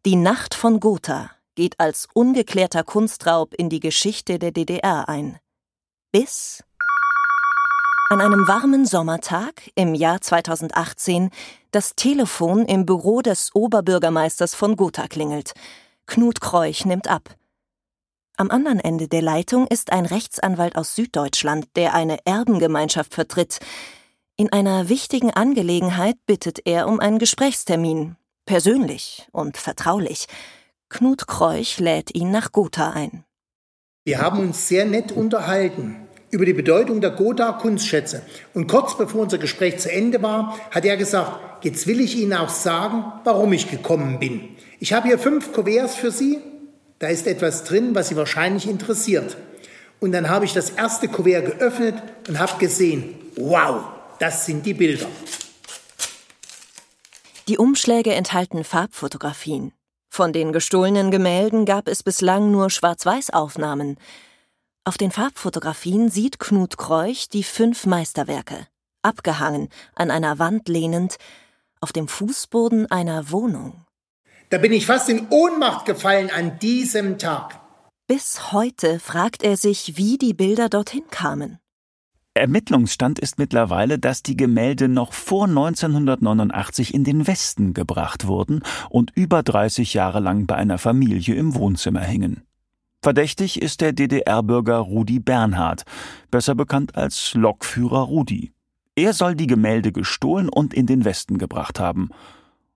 Die 0.05 0.17
Nacht 0.17 0.55
von 0.55 0.81
Gotha 0.81 1.31
geht 1.55 1.79
als 1.81 2.09
ungeklärter 2.13 2.85
Kunstraub 2.85 3.55
in 3.55 3.69
die 3.69 3.81
Geschichte 3.81 4.39
der 4.39 4.53
DDR 4.53 5.09
ein. 5.09 5.39
Bis 6.13 6.65
an 8.11 8.23
einem 8.23 8.49
warmen 8.49 8.87
Sommertag 8.87 9.71
im 9.75 9.95
Jahr 9.95 10.23
2018 10.23 11.29
das 11.73 11.95
Telefon 11.95 12.65
im 12.65 12.87
Büro 12.87 13.21
des 13.21 13.55
Oberbürgermeisters 13.55 14.55
von 14.55 14.77
Gotha 14.77 15.09
klingelt. 15.09 15.53
Knut 16.07 16.41
Kreuch 16.41 16.87
nimmt 16.87 17.07
ab. 17.07 17.35
Am 18.39 18.51
anderen 18.51 18.81
Ende 18.81 19.09
der 19.09 19.21
Leitung 19.21 19.67
ist 19.67 19.93
ein 19.93 20.07
Rechtsanwalt 20.07 20.77
aus 20.77 20.95
Süddeutschland, 20.95 21.67
der 21.77 21.93
eine 21.93 22.19
Erbengemeinschaft 22.25 23.13
vertritt. 23.13 23.59
In 24.37 24.51
einer 24.53 24.89
wichtigen 24.89 25.35
Angelegenheit 25.35 26.17
bittet 26.25 26.61
er 26.65 26.89
um 26.89 27.01
einen 27.01 27.19
Gesprächstermin, 27.19 28.17
persönlich 28.47 29.29
und 29.33 29.59
vertraulich. 29.59 30.29
Knut 30.89 31.27
Kreuch 31.27 31.79
lädt 31.79 32.15
ihn 32.15 32.31
nach 32.31 32.53
Gotha 32.53 32.91
ein. 32.91 33.25
Wir 34.05 34.23
haben 34.23 34.39
uns 34.39 34.67
sehr 34.67 34.87
nett 34.87 35.13
unterhalten 35.13 36.08
über 36.31 36.45
die 36.45 36.53
Bedeutung 36.53 37.01
der 37.01 37.11
Gotha 37.11 37.53
Kunstschätze. 37.53 38.23
Und 38.55 38.67
kurz 38.67 38.97
bevor 38.97 39.23
unser 39.23 39.39
Gespräch 39.39 39.79
zu 39.79 39.91
Ende 39.91 40.23
war, 40.23 40.59
hat 40.71 40.85
er 40.85 40.97
gesagt, 40.97 41.65
jetzt 41.65 41.87
will 41.87 42.01
ich 42.01 42.17
Ihnen 42.17 42.35
auch 42.35 42.51
sagen, 42.51 43.05
warum 43.25 43.53
ich 43.53 43.71
gekommen 43.71 44.19
bin. 44.19 44.57
Ich 44.81 44.93
habe 44.93 45.09
hier 45.09 45.19
fünf 45.19 45.53
Kuverts 45.53 45.95
für 45.95 46.11
Sie. 46.11 46.39
Da 46.99 47.09
ist 47.09 47.27
etwas 47.27 47.65
drin, 47.65 47.95
was 47.95 48.09
Sie 48.09 48.17
wahrscheinlich 48.17 48.69
interessiert. 48.69 49.37
Und 50.01 50.13
dann 50.13 50.29
habe 50.29 50.45
ich 50.45 50.53
das 50.53 50.71
erste 50.71 51.09
Kuvert 51.09 51.47
geöffnet 51.59 51.95
und 52.29 52.39
habe 52.39 52.59
gesehen, 52.59 53.17
wow, 53.37 53.85
das 54.19 54.47
sind 54.47 54.65
die 54.67 54.75
Bilder. 54.75 55.07
Die 57.49 57.59
Umschläge 57.59 58.13
enthalten 58.13 58.63
Farbfotografien. 58.63 59.73
Von 60.11 60.33
den 60.33 60.53
gestohlenen 60.53 61.11
Gemälden 61.11 61.65
gab 61.65 61.89
es 61.89 62.03
bislang 62.03 62.51
nur 62.51 62.71
Schwarz-Weiß-Aufnahmen. 62.71 63.97
Auf 64.89 64.97
den 64.97 65.11
Farbfotografien 65.11 66.09
sieht 66.09 66.39
Knut 66.39 66.79
Kreuch 66.79 67.29
die 67.31 67.43
fünf 67.43 67.85
Meisterwerke, 67.85 68.67
abgehangen, 69.03 69.69
an 69.95 70.11
einer 70.11 70.39
Wand 70.39 70.67
lehnend, 70.67 71.19
auf 71.83 71.93
dem 71.93 72.09
Fußboden 72.09 72.91
einer 72.91 73.31
Wohnung. 73.31 73.85
Da 74.49 74.57
bin 74.57 74.73
ich 74.73 74.87
fast 74.87 75.11
in 75.11 75.29
Ohnmacht 75.29 75.85
gefallen 75.85 76.31
an 76.31 76.59
diesem 76.59 77.19
Tag. 77.19 77.61
Bis 78.07 78.51
heute 78.51 78.99
fragt 78.99 79.43
er 79.43 79.59
sich, 79.59 79.99
wie 79.99 80.17
die 80.17 80.33
Bilder 80.33 80.71
dorthin 80.71 81.05
kamen. 81.11 81.59
Ermittlungsstand 82.33 83.19
ist 83.19 83.39
mittlerweile, 83.39 83.99
dass 83.99 84.23
die 84.23 84.39
Gemälde 84.39 84.89
noch 84.89 85.13
vor 85.13 85.45
1989 85.45 86.95
in 86.95 87.05
den 87.05 87.27
Westen 87.27 87.75
gebracht 87.75 88.27
wurden 88.27 88.63
und 88.89 89.11
über 89.15 89.43
30 89.43 89.93
Jahre 89.93 90.21
lang 90.21 90.47
bei 90.47 90.55
einer 90.55 90.79
Familie 90.79 91.35
im 91.35 91.55
Wohnzimmer 91.55 92.01
hingen. 92.01 92.48
Verdächtig 93.01 93.63
ist 93.63 93.81
der 93.81 93.93
DDR-Bürger 93.93 94.79
Rudi 94.79 95.21
Bernhard, 95.21 95.85
besser 96.31 96.55
bekannt 96.55 96.97
als 96.97 97.35
Lokführer 97.35 98.01
Rudi. 98.01 98.53
Er 98.97 99.13
soll 99.13 99.37
die 99.37 99.47
Gemälde 99.47 99.93
gestohlen 99.93 100.49
und 100.49 100.75
in 100.75 100.87
den 100.87 101.05
Westen 101.05 101.39
gebracht 101.39 101.79
haben. 101.79 102.09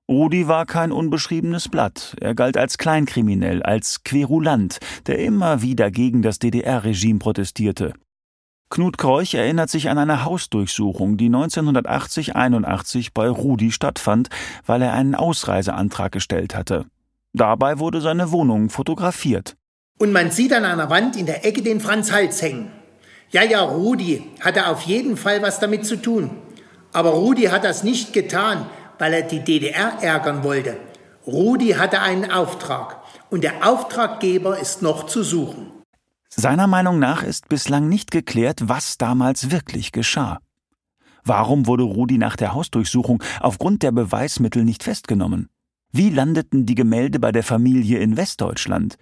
Rudi 0.08 0.46
war 0.46 0.66
kein 0.66 0.92
unbeschriebenes 0.92 1.68
Blatt. 1.68 2.16
Er 2.20 2.36
galt 2.36 2.56
als 2.56 2.78
Kleinkriminell, 2.78 3.62
als 3.62 4.04
Querulant, 4.04 4.78
der 5.06 5.18
immer 5.18 5.62
wieder 5.62 5.90
gegen 5.90 6.22
das 6.22 6.38
DDR-Regime 6.38 7.18
protestierte. 7.18 7.94
Knut 8.70 8.98
Kreuch 8.98 9.34
erinnert 9.34 9.70
sich 9.70 9.90
an 9.90 9.98
eine 9.98 10.24
Hausdurchsuchung, 10.24 11.16
die 11.16 11.30
1980-81 11.30 13.08
bei 13.12 13.28
Rudi 13.28 13.72
stattfand, 13.72 14.28
weil 14.64 14.82
er 14.82 14.92
einen 14.92 15.14
Ausreiseantrag 15.14 16.12
gestellt 16.12 16.54
hatte. 16.54 16.86
Dabei 17.32 17.78
wurde 17.80 18.00
seine 18.00 18.30
Wohnung 18.30 18.70
fotografiert. 18.70 19.56
Und 20.02 20.10
man 20.10 20.32
sieht 20.32 20.52
an 20.52 20.64
einer 20.64 20.90
Wand 20.90 21.14
in 21.14 21.26
der 21.26 21.46
Ecke 21.46 21.62
den 21.62 21.78
Franz 21.78 22.10
Hals 22.10 22.42
hängen. 22.42 22.72
Ja, 23.30 23.44
ja, 23.44 23.60
Rudi 23.60 24.28
hatte 24.40 24.66
auf 24.66 24.82
jeden 24.82 25.16
Fall 25.16 25.42
was 25.42 25.60
damit 25.60 25.86
zu 25.86 25.94
tun. 25.94 26.32
Aber 26.92 27.10
Rudi 27.10 27.44
hat 27.44 27.62
das 27.62 27.84
nicht 27.84 28.12
getan, 28.12 28.66
weil 28.98 29.12
er 29.12 29.22
die 29.22 29.44
DDR 29.44 29.98
ärgern 30.00 30.42
wollte. 30.42 30.76
Rudi 31.24 31.74
hatte 31.74 32.00
einen 32.00 32.32
Auftrag 32.32 33.00
und 33.30 33.44
der 33.44 33.64
Auftraggeber 33.64 34.58
ist 34.58 34.82
noch 34.82 35.06
zu 35.06 35.22
suchen. 35.22 35.70
Seiner 36.28 36.66
Meinung 36.66 36.98
nach 36.98 37.22
ist 37.22 37.48
bislang 37.48 37.88
nicht 37.88 38.10
geklärt, 38.10 38.58
was 38.64 38.98
damals 38.98 39.52
wirklich 39.52 39.92
geschah. 39.92 40.40
Warum 41.22 41.68
wurde 41.68 41.84
Rudi 41.84 42.18
nach 42.18 42.34
der 42.34 42.54
Hausdurchsuchung 42.54 43.22
aufgrund 43.38 43.84
der 43.84 43.92
Beweismittel 43.92 44.64
nicht 44.64 44.82
festgenommen? 44.82 45.48
Wie 45.92 46.10
landeten 46.10 46.66
die 46.66 46.74
Gemälde 46.74 47.20
bei 47.20 47.30
der 47.30 47.44
Familie 47.44 48.00
in 48.00 48.16
Westdeutschland? 48.16 48.96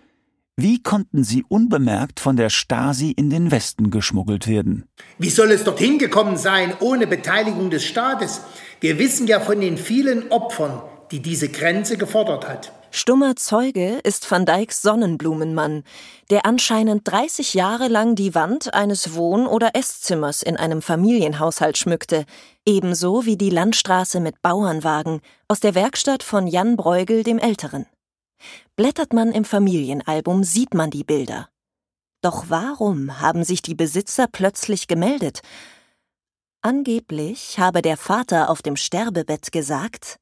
Wie 0.62 0.82
konnten 0.82 1.24
sie 1.24 1.42
unbemerkt 1.48 2.20
von 2.20 2.36
der 2.36 2.50
Stasi 2.50 3.12
in 3.12 3.30
den 3.30 3.50
Westen 3.50 3.90
geschmuggelt 3.90 4.46
werden? 4.46 4.84
Wie 5.16 5.30
soll 5.30 5.52
es 5.52 5.64
dorthin 5.64 5.98
gekommen 5.98 6.36
sein 6.36 6.74
ohne 6.80 7.06
Beteiligung 7.06 7.70
des 7.70 7.82
Staates? 7.82 8.42
Wir 8.78 8.98
wissen 8.98 9.26
ja 9.26 9.40
von 9.40 9.58
den 9.58 9.78
vielen 9.78 10.30
Opfern, 10.30 10.82
die 11.12 11.20
diese 11.20 11.48
Grenze 11.48 11.96
gefordert 11.96 12.46
hat. 12.46 12.72
Stummer 12.90 13.36
Zeuge 13.36 14.00
ist 14.02 14.30
Van 14.30 14.44
Dijks 14.44 14.82
Sonnenblumenmann, 14.82 15.82
der 16.28 16.44
anscheinend 16.44 17.10
30 17.10 17.54
Jahre 17.54 17.88
lang 17.88 18.14
die 18.14 18.34
Wand 18.34 18.74
eines 18.74 19.14
Wohn- 19.14 19.46
oder 19.46 19.70
Esszimmers 19.72 20.42
in 20.42 20.58
einem 20.58 20.82
Familienhaushalt 20.82 21.78
schmückte, 21.78 22.26
ebenso 22.66 23.24
wie 23.24 23.38
die 23.38 23.48
Landstraße 23.48 24.20
mit 24.20 24.42
Bauernwagen 24.42 25.22
aus 25.48 25.60
der 25.60 25.74
Werkstatt 25.74 26.22
von 26.22 26.46
Jan 26.46 26.76
Bruegel 26.76 27.22
dem 27.22 27.38
Älteren. 27.38 27.86
Blättert 28.76 29.12
man 29.12 29.32
im 29.32 29.44
Familienalbum, 29.44 30.44
sieht 30.44 30.74
man 30.74 30.90
die 30.90 31.04
Bilder. 31.04 31.48
Doch 32.22 32.46
warum 32.48 33.20
haben 33.20 33.44
sich 33.44 33.62
die 33.62 33.74
Besitzer 33.74 34.26
plötzlich 34.30 34.88
gemeldet? 34.88 35.40
Angeblich 36.62 37.58
habe 37.58 37.80
der 37.80 37.96
Vater 37.96 38.50
auf 38.50 38.60
dem 38.60 38.76
Sterbebett 38.76 39.52
gesagt 39.52 40.18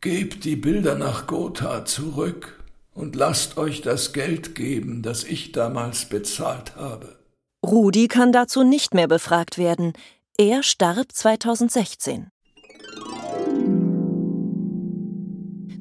Gebt 0.00 0.44
die 0.44 0.56
Bilder 0.56 0.94
nach 0.94 1.26
Gotha 1.26 1.84
zurück 1.84 2.64
und 2.94 3.16
lasst 3.16 3.58
euch 3.58 3.82
das 3.82 4.12
Geld 4.12 4.54
geben, 4.54 5.02
das 5.02 5.24
ich 5.24 5.52
damals 5.52 6.08
bezahlt 6.08 6.76
habe. 6.76 7.18
Rudi 7.64 8.08
kann 8.08 8.32
dazu 8.32 8.62
nicht 8.62 8.94
mehr 8.94 9.08
befragt 9.08 9.58
werden. 9.58 9.92
Er 10.38 10.62
starb 10.62 11.12
2016. 11.12 12.30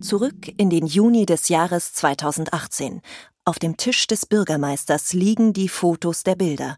Zurück 0.01 0.47
in 0.57 0.69
den 0.69 0.85
Juni 0.85 1.25
des 1.25 1.49
Jahres 1.49 1.91
2018. 1.93 3.01
Auf 3.43 3.59
dem 3.59 3.75
Tisch 3.75 4.07
des 4.07 4.25
Bürgermeisters 4.25 5.11
liegen 5.11 5.51
die 5.51 5.67
Fotos 5.67 6.23
der 6.23 6.35
Bilder. 6.35 6.77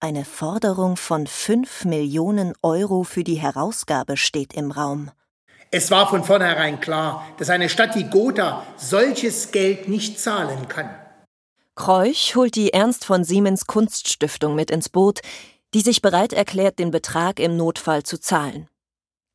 Eine 0.00 0.24
Forderung 0.24 0.96
von 0.96 1.28
5 1.28 1.84
Millionen 1.84 2.54
Euro 2.62 3.04
für 3.04 3.22
die 3.22 3.36
Herausgabe 3.36 4.16
steht 4.16 4.52
im 4.54 4.72
Raum. 4.72 5.12
Es 5.70 5.92
war 5.92 6.08
von 6.08 6.24
vornherein 6.24 6.80
klar, 6.80 7.24
dass 7.38 7.50
eine 7.50 7.68
Stadt 7.68 7.94
wie 7.94 8.04
Gotha 8.04 8.66
solches 8.76 9.52
Geld 9.52 9.88
nicht 9.88 10.18
zahlen 10.18 10.66
kann. 10.66 10.90
Kreuch 11.76 12.34
holt 12.34 12.56
die 12.56 12.72
Ernst 12.72 13.04
von 13.04 13.22
Siemens 13.22 13.66
Kunststiftung 13.66 14.56
mit 14.56 14.72
ins 14.72 14.88
Boot, 14.88 15.20
die 15.72 15.82
sich 15.82 16.02
bereit 16.02 16.32
erklärt, 16.32 16.80
den 16.80 16.90
Betrag 16.90 17.38
im 17.38 17.56
Notfall 17.56 18.02
zu 18.02 18.18
zahlen. 18.18 18.68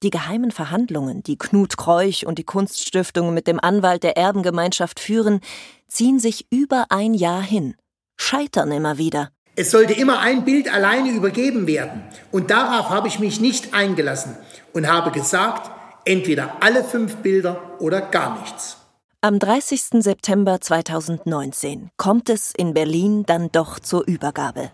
Die 0.04 0.10
geheimen 0.10 0.52
Verhandlungen, 0.52 1.24
die 1.24 1.38
Knut 1.38 1.78
Kreuch 1.78 2.26
und 2.28 2.38
die 2.38 2.44
Kunststiftung 2.44 3.34
mit 3.34 3.48
dem 3.48 3.60
Anwalt 3.60 4.04
der 4.04 4.18
Erbengemeinschaft 4.18 5.00
führen, 5.00 5.40
ziehen 5.88 6.20
sich 6.20 6.48
über 6.52 6.88
ein 6.90 7.14
Jahr 7.14 7.42
hin, 7.42 7.76
scheitern 8.18 8.72
immer 8.72 8.98
wieder. 8.98 9.32
Es 9.56 9.72
sollte 9.72 9.94
immer 9.94 10.20
ein 10.20 10.44
Bild 10.44 10.72
alleine 10.72 11.12
übergeben 11.12 11.66
werden. 11.66 12.04
Und 12.32 12.52
darauf 12.52 12.90
habe 12.90 13.08
ich 13.08 13.20
mich 13.20 13.40
nicht 13.40 13.74
eingelassen 13.74 14.36
und 14.74 14.88
habe 14.92 15.12
gesagt, 15.12 15.72
entweder 16.04 16.58
alle 16.62 16.84
fünf 16.84 17.16
Bilder 17.18 17.62
oder 17.80 18.02
gar 18.02 18.40
nichts. 18.42 18.78
Am 19.22 19.40
30. 19.40 20.04
September 20.04 20.60
2019 20.60 21.90
kommt 21.98 22.30
es 22.30 22.54
in 22.56 22.74
Berlin 22.74 23.24
dann 23.26 23.50
doch 23.52 23.80
zur 23.80 24.06
Übergabe. 24.06 24.72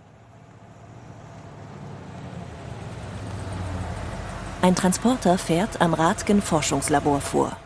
Ein 4.64 4.76
Transporter 4.76 5.40
fährt 5.40 5.82
am 5.82 5.96
Radgen 5.96 6.40
Forschungslabor 6.40 7.20
vor. 7.20 7.58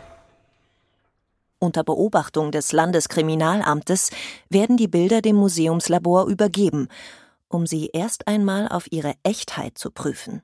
Unter 1.58 1.84
Beobachtung 1.84 2.52
des 2.52 2.72
Landeskriminalamtes 2.72 4.10
werden 4.48 4.78
die 4.78 4.88
Bilder 4.88 5.20
dem 5.20 5.36
Museumslabor 5.36 6.26
übergeben, 6.26 6.88
um 7.48 7.66
sie 7.66 7.90
erst 7.92 8.26
einmal 8.26 8.68
auf 8.68 8.90
ihre 8.90 9.12
Echtheit 9.24 9.76
zu 9.76 9.90
prüfen. 9.90 10.40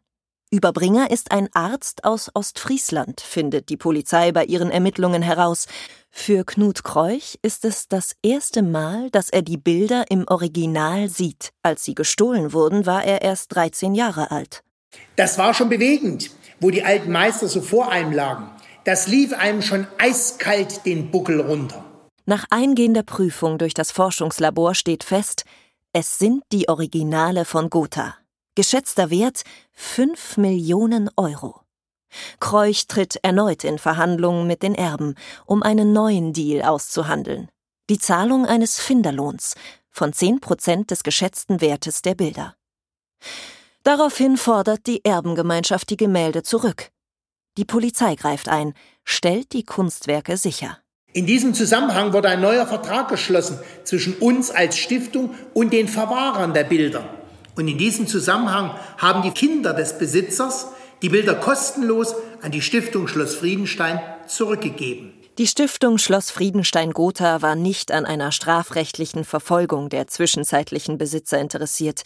Überbringer 0.51 1.11
ist 1.11 1.33
ein 1.33 1.49
Arzt 1.55 2.05
aus 2.05 2.31
Ostfriesland, 2.35 3.23
findet 3.23 3.71
die 3.71 3.79
Polizei 3.79 4.31
bei 4.33 4.45
ihren 4.45 4.71
Ermittlungen 4.71 5.23
heraus. 5.23 5.67
Für 6.11 6.45
Knut 6.45 6.85
Kreuch 6.85 7.39
ist 7.41 7.65
es 7.65 7.89
das 7.89 8.15
erste 8.23 8.63
Mal, 8.63 9.09
dass 9.09 9.31
er 9.31 9.41
die 9.41 9.57
Bilder 9.57 10.11
im 10.11 10.29
Original 10.29 11.09
sieht. 11.09 11.55
Als 11.63 11.85
sie 11.85 11.95
gestohlen 11.95 12.53
wurden, 12.53 12.85
war 12.85 13.03
er 13.05 13.23
erst 13.23 13.55
13 13.55 13.95
Jahre 13.95 14.31
alt. 14.31 14.63
Das 15.17 15.39
war 15.39 15.55
schon 15.55 15.69
bewegend, 15.69 16.31
wo 16.63 16.71
die 16.71 16.85
alten 16.85 17.11
Meister 17.11 17.49
so 17.49 17.61
vor 17.61 17.91
einem 17.91 18.13
lagen. 18.13 18.49
Das 18.85 19.09
lief 19.09 19.33
einem 19.33 19.63
schon 19.63 19.87
eiskalt 19.99 20.87
den 20.87 21.11
Buckel 21.11 21.41
runter. 21.41 21.85
Nach 22.25 22.47
eingehender 22.51 23.03
Prüfung 23.03 23.59
durch 23.59 23.75
das 23.75 23.91
Forschungslabor 23.91 24.75
steht 24.75 25.05
fest, 25.05 25.45
es 25.93 26.19
sind 26.19 26.45
die 26.53 26.69
Originale 26.69 27.45
von 27.45 27.69
Gotha. 27.69 28.15
Geschätzter 28.55 29.11
Wert 29.11 29.43
5 29.73 30.37
Millionen 30.37 31.11
Euro. 31.17 31.61
Kreuch 32.39 32.87
tritt 32.87 33.19
erneut 33.23 33.65
in 33.65 33.79
Verhandlungen 33.79 34.47
mit 34.47 34.63
den 34.63 34.75
Erben, 34.75 35.17
um 35.47 35.63
einen 35.63 35.93
neuen 35.93 36.33
Deal 36.33 36.63
auszuhandeln. 36.63 37.49
Die 37.91 37.99
Zahlung 37.99 38.47
eines 38.47 38.79
Finderlohns 38.79 39.55
von 39.91 40.13
10 40.13 40.41
Prozent 40.41 40.91
des 40.91 41.03
geschätzten 41.03 41.61
Wertes 41.61 42.03
der 42.03 42.15
Bilder. 42.15 42.55
Daraufhin 43.83 44.37
fordert 44.37 44.87
die 44.87 45.05
Erbengemeinschaft 45.05 45.91
die 45.91 45.97
Gemälde 45.97 46.43
zurück. 46.43 46.91
Die 47.59 47.65
Polizei 47.65 48.15
greift 48.15 48.49
ein, 48.49 48.75
stellt 49.05 49.53
die 49.53 49.65
Kunstwerke 49.65 50.37
sicher. 50.37 50.79
In 51.13 51.27
diesem 51.27 51.53
Zusammenhang 51.53 52.13
wurde 52.13 52.29
ein 52.29 52.41
neuer 52.41 52.67
Vertrag 52.67 53.09
geschlossen 53.09 53.59
zwischen 53.85 54.15
uns 54.15 54.51
als 54.51 54.79
Stiftung 54.79 55.35
und 55.53 55.73
den 55.73 55.89
Verwahrern 55.89 56.55
der 56.55 56.65
Bilder. 56.65 57.05
Und 57.55 57.69
in 57.69 57.77
diesem 57.77 58.07
Zusammenhang 58.07 58.75
haben 58.97 59.23
die 59.23 59.33
Kinder 59.33 59.75
des 59.75 59.99
Besitzers 59.99 60.69
die 61.03 61.11
Bilder 61.11 61.35
kostenlos 61.35 62.15
an 62.41 62.53
die 62.53 62.63
Stiftung 62.63 63.09
Schloss 63.09 63.35
Friedenstein 63.35 64.01
zurückgegeben. 64.27 65.13
Die 65.39 65.47
Stiftung 65.47 65.99
Schloss 65.99 66.31
Friedenstein 66.31 66.93
Gotha 66.93 67.43
war 67.43 67.57
nicht 67.57 67.91
an 67.91 68.07
einer 68.07 68.33
strafrechtlichen 68.33 69.25
Verfolgung 69.25 69.89
der 69.89 70.07
zwischenzeitlichen 70.07 70.97
Besitzer 70.97 71.41
interessiert, 71.41 72.03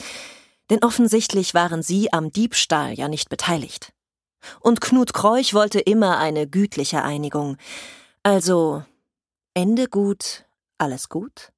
denn 0.70 0.82
offensichtlich 0.82 1.54
waren 1.54 1.82
sie 1.82 2.12
am 2.12 2.30
Diebstahl 2.30 2.94
ja 2.94 3.08
nicht 3.08 3.28
beteiligt. 3.28 3.92
Und 4.60 4.80
Knut 4.80 5.12
Kreuch 5.12 5.54
wollte 5.54 5.80
immer 5.80 6.18
eine 6.18 6.46
gütliche 6.46 7.02
Einigung. 7.02 7.56
Also 8.22 8.84
Ende 9.54 9.88
gut, 9.88 10.44
alles 10.78 11.08
gut? 11.08 11.52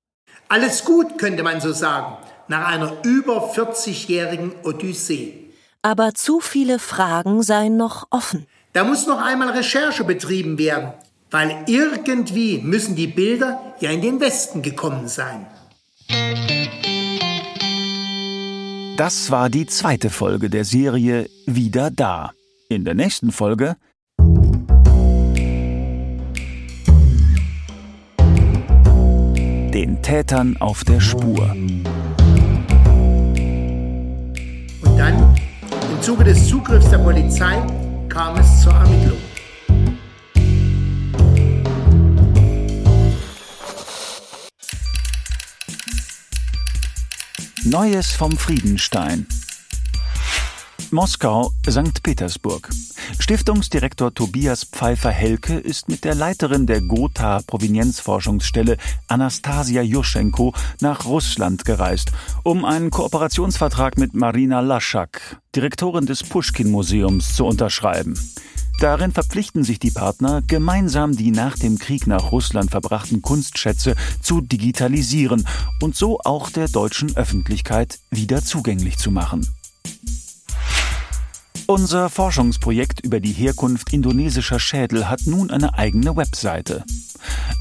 Alles 0.48 0.84
gut, 0.84 1.18
könnte 1.18 1.42
man 1.42 1.60
so 1.60 1.72
sagen, 1.72 2.16
nach 2.48 2.66
einer 2.66 2.96
über 3.04 3.52
40-jährigen 3.52 4.52
Odyssee. 4.64 5.50
Aber 5.82 6.14
zu 6.14 6.40
viele 6.40 6.78
Fragen 6.78 7.42
seien 7.42 7.76
noch 7.76 8.06
offen. 8.10 8.46
Da 8.72 8.84
muss 8.84 9.06
noch 9.06 9.20
einmal 9.20 9.50
Recherche 9.50 10.04
betrieben 10.04 10.58
werden, 10.58 10.92
weil 11.30 11.64
irgendwie 11.66 12.58
müssen 12.58 12.96
die 12.96 13.06
Bilder 13.06 13.74
ja 13.80 13.90
in 13.90 14.02
den 14.02 14.20
Westen 14.20 14.62
gekommen 14.62 15.08
sein. 15.08 15.46
Das 18.98 19.30
war 19.30 19.48
die 19.48 19.64
zweite 19.64 20.10
Folge 20.10 20.50
der 20.50 20.64
Serie 20.64 21.30
Wieder 21.46 21.92
da. 21.92 22.32
In 22.68 22.84
der 22.84 22.94
nächsten 22.94 23.30
Folge 23.30 23.76
den 29.72 30.02
Tätern 30.02 30.56
auf 30.56 30.82
der 30.82 30.98
Spur. 30.98 31.48
Und 34.82 34.96
dann, 34.96 35.32
im 35.92 36.02
Zuge 36.02 36.24
des 36.24 36.48
Zugriffs 36.48 36.90
der 36.90 36.98
Polizei, 36.98 37.54
kam 38.08 38.36
es 38.36 38.62
zur 38.62 38.72
Ermittlung. 38.72 39.27
Neues 47.70 48.12
vom 48.12 48.32
Friedenstein. 48.32 49.26
Moskau, 50.90 51.52
St. 51.68 52.02
Petersburg. 52.02 52.70
Stiftungsdirektor 53.18 54.14
Tobias 54.14 54.64
Pfeiffer-Helke 54.64 55.58
ist 55.58 55.90
mit 55.90 56.04
der 56.04 56.14
Leiterin 56.14 56.66
der 56.66 56.80
Gotha 56.80 57.40
Provenienzforschungsstelle 57.46 58.78
Anastasia 59.06 59.82
Juschenko 59.82 60.54
nach 60.80 61.04
Russland 61.04 61.66
gereist, 61.66 62.12
um 62.42 62.64
einen 62.64 62.88
Kooperationsvertrag 62.88 63.98
mit 63.98 64.14
Marina 64.14 64.60
Laschak, 64.60 65.38
Direktorin 65.54 66.06
des 66.06 66.22
Pushkin-Museums, 66.22 67.34
zu 67.34 67.44
unterschreiben. 67.44 68.18
Darin 68.78 69.10
verpflichten 69.10 69.64
sich 69.64 69.80
die 69.80 69.90
Partner, 69.90 70.40
gemeinsam 70.46 71.16
die 71.16 71.32
nach 71.32 71.58
dem 71.58 71.78
Krieg 71.78 72.06
nach 72.06 72.30
Russland 72.30 72.70
verbrachten 72.70 73.22
Kunstschätze 73.22 73.96
zu 74.22 74.40
digitalisieren 74.40 75.48
und 75.82 75.96
so 75.96 76.20
auch 76.20 76.48
der 76.50 76.68
deutschen 76.68 77.16
Öffentlichkeit 77.16 77.98
wieder 78.10 78.44
zugänglich 78.44 78.96
zu 78.96 79.10
machen. 79.10 79.46
Unser 81.66 82.08
Forschungsprojekt 82.08 83.04
über 83.04 83.20
die 83.20 83.32
Herkunft 83.32 83.92
indonesischer 83.92 84.60
Schädel 84.60 85.10
hat 85.10 85.26
nun 85.26 85.50
eine 85.50 85.76
eigene 85.76 86.16
Webseite. 86.16 86.84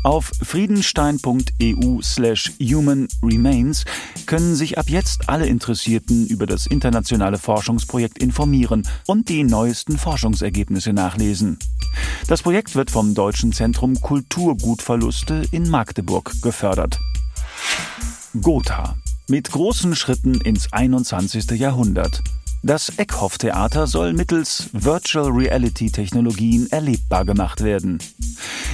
Auf 0.04 0.32
friedenstein.eu 0.42 2.02
slash 2.02 2.54
human 2.62 3.08
remains 3.24 3.84
können 4.26 4.56
sich 4.56 4.78
ab 4.78 4.90
jetzt 4.90 5.28
alle 5.28 5.48
Interessierten 5.48 6.28
über 6.28 6.46
das 6.46 6.66
internationale 6.66 7.38
Forschungsprojekt 7.38 8.18
informieren 8.20 8.88
und 9.06 9.30
die 9.30 9.44
neuesten 9.44 9.98
Forschungsergebnisse 9.98 10.94
nachlesen. 10.94 11.58
Das 12.28 12.44
Projekt 12.44 12.76
wird 12.76 12.92
vom 12.92 13.16
Deutschen 13.16 13.52
Zentrum 13.52 14.00
Kulturgutverluste 14.00 15.44
in 15.52 15.70
Magdeburg 15.70 16.34
gefördert. 16.42 17.00
Gotha. 18.42 18.96
Mit 19.28 19.52
großen 19.52 19.96
Schritten 19.96 20.36
ins 20.42 20.72
21. 20.72 21.52
Jahrhundert. 21.52 22.24
Das 22.64 22.90
Eckhoff-Theater 22.98 23.88
soll 23.88 24.14
mittels 24.14 24.70
Virtual 24.74 25.30
Reality-Technologien 25.30 26.68
erlebbar 26.72 27.24
gemacht 27.24 27.64
werden. 27.64 28.00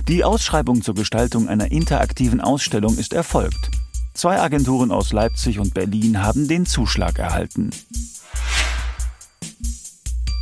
Die 0.07 0.23
Ausschreibung 0.23 0.81
zur 0.81 0.95
Gestaltung 0.95 1.49
einer 1.49 1.71
interaktiven 1.71 2.39
Ausstellung 2.39 2.97
ist 2.97 3.13
erfolgt. 3.13 3.71
Zwei 4.13 4.39
Agenturen 4.39 4.91
aus 4.91 5.11
Leipzig 5.11 5.59
und 5.59 5.73
Berlin 5.73 6.21
haben 6.21 6.47
den 6.47 6.65
Zuschlag 6.65 7.19
erhalten. 7.19 7.71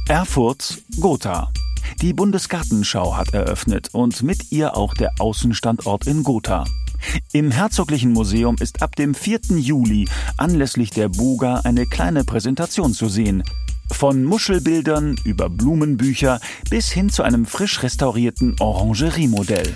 Erfurt 0.08 0.80
Gotha. 1.00 1.52
Die 2.02 2.14
Bundesgartenschau 2.14 3.16
hat 3.16 3.34
eröffnet 3.34 3.90
und 3.94 4.24
mit 4.24 4.52
ihr 4.52 4.76
auch 4.76 4.94
der 4.94 5.12
Außenstandort 5.20 6.06
in 6.06 6.24
Gotha. 6.24 6.66
Im 7.34 7.52
Herzoglichen 7.52 8.12
Museum 8.14 8.56
ist 8.60 8.82
ab 8.82 8.96
dem 8.96 9.16
4. 9.16 9.40
Juli 9.58 10.08
anlässlich 10.38 10.90
der 10.90 11.10
Buga 11.10 11.62
eine 11.64 11.86
kleine 11.86 12.24
Präsentation 12.24 12.94
zu 12.94 13.08
sehen. 13.08 13.44
Von 13.92 14.24
Muschelbildern 14.24 15.18
über 15.26 15.50
Blumenbücher 15.50 16.40
bis 16.70 16.92
hin 16.92 17.10
zu 17.10 17.24
einem 17.24 17.46
frisch 17.46 17.84
restaurierten 17.84 18.56
Orangeriemodell. 18.60 19.76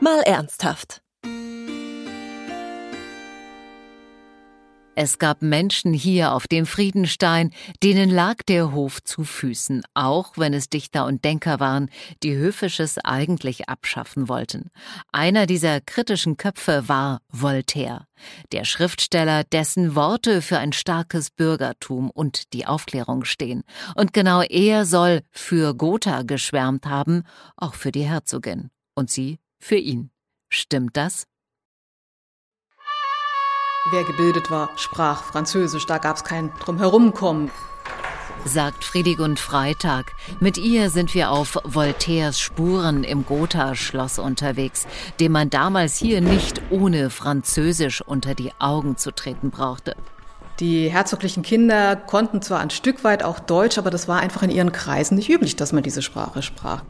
Mal 0.00 0.20
ernsthaft. 0.22 1.00
Es 4.94 5.18
gab 5.18 5.40
Menschen 5.40 5.94
hier 5.94 6.32
auf 6.32 6.46
dem 6.46 6.66
Friedenstein, 6.66 7.50
denen 7.82 8.10
lag 8.10 8.42
der 8.46 8.72
Hof 8.72 9.02
zu 9.02 9.24
Füßen, 9.24 9.82
auch 9.94 10.36
wenn 10.36 10.52
es 10.52 10.68
Dichter 10.68 11.06
und 11.06 11.24
Denker 11.24 11.60
waren, 11.60 11.88
die 12.22 12.36
Höfisches 12.36 12.98
eigentlich 12.98 13.70
abschaffen 13.70 14.28
wollten. 14.28 14.70
Einer 15.10 15.46
dieser 15.46 15.80
kritischen 15.80 16.36
Köpfe 16.36 16.88
war 16.88 17.22
Voltaire, 17.30 18.06
der 18.52 18.66
Schriftsteller, 18.66 19.44
dessen 19.44 19.94
Worte 19.94 20.42
für 20.42 20.58
ein 20.58 20.74
starkes 20.74 21.30
Bürgertum 21.30 22.10
und 22.10 22.52
die 22.52 22.66
Aufklärung 22.66 23.24
stehen. 23.24 23.62
Und 23.94 24.12
genau 24.12 24.42
er 24.42 24.84
soll 24.84 25.22
für 25.30 25.74
Gotha 25.74 26.20
geschwärmt 26.20 26.84
haben, 26.84 27.22
auch 27.56 27.74
für 27.74 27.92
die 27.92 28.04
Herzogin. 28.04 28.68
Und 28.94 29.10
sie 29.10 29.38
für 29.58 29.76
ihn. 29.76 30.10
Stimmt 30.50 30.98
das? 30.98 31.26
Wer 33.90 34.04
gebildet 34.04 34.50
war, 34.50 34.70
sprach 34.76 35.24
Französisch, 35.24 35.86
da 35.86 35.98
gab 35.98 36.16
es 36.16 36.24
kein 36.24 36.52
Drumherumkommen. 36.60 37.50
Sagt 38.44 38.84
Friedegund 38.84 39.40
Freitag. 39.40 40.12
Mit 40.38 40.56
ihr 40.56 40.88
sind 40.88 41.14
wir 41.14 41.30
auf 41.32 41.58
Voltaires 41.64 42.38
Spuren 42.38 43.02
im 43.02 43.26
Gotha-Schloss 43.26 44.20
unterwegs, 44.20 44.86
dem 45.18 45.32
man 45.32 45.50
damals 45.50 45.96
hier 45.96 46.20
nicht 46.20 46.62
ohne 46.70 47.10
Französisch 47.10 48.02
unter 48.02 48.34
die 48.34 48.52
Augen 48.60 48.96
zu 48.96 49.12
treten 49.12 49.50
brauchte. 49.50 49.96
Die 50.60 50.88
herzoglichen 50.88 51.42
Kinder 51.42 51.96
konnten 51.96 52.40
zwar 52.40 52.60
ein 52.60 52.70
Stück 52.70 53.02
weit 53.02 53.24
auch 53.24 53.40
Deutsch, 53.40 53.78
aber 53.78 53.90
das 53.90 54.06
war 54.06 54.20
einfach 54.20 54.42
in 54.42 54.50
ihren 54.50 54.70
Kreisen 54.70 55.16
nicht 55.16 55.28
üblich, 55.28 55.56
dass 55.56 55.72
man 55.72 55.82
diese 55.82 56.02
Sprache 56.02 56.42
sprach. 56.42 56.82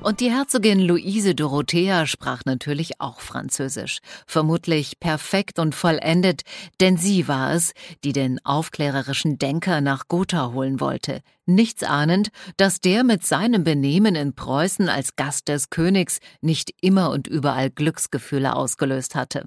Und 0.00 0.20
die 0.20 0.30
Herzogin 0.30 0.80
Luise 0.80 1.34
Dorothea 1.34 2.06
sprach 2.06 2.44
natürlich 2.44 3.00
auch 3.00 3.20
Französisch, 3.20 3.98
vermutlich 4.26 4.98
perfekt 4.98 5.58
und 5.58 5.74
vollendet, 5.74 6.42
denn 6.80 6.96
sie 6.96 7.28
war 7.28 7.52
es, 7.52 7.72
die 8.02 8.12
den 8.12 8.44
aufklärerischen 8.44 9.38
Denker 9.38 9.80
nach 9.80 10.08
Gotha 10.08 10.52
holen 10.52 10.80
wollte, 10.80 11.20
nichts 11.46 11.82
ahnend, 11.82 12.30
dass 12.56 12.80
der 12.80 13.04
mit 13.04 13.24
seinem 13.24 13.64
Benehmen 13.64 14.14
in 14.14 14.34
Preußen 14.34 14.88
als 14.88 15.16
Gast 15.16 15.48
des 15.48 15.70
Königs 15.70 16.18
nicht 16.40 16.72
immer 16.80 17.10
und 17.10 17.28
überall 17.28 17.70
Glücksgefühle 17.70 18.56
ausgelöst 18.56 19.14
hatte. 19.14 19.44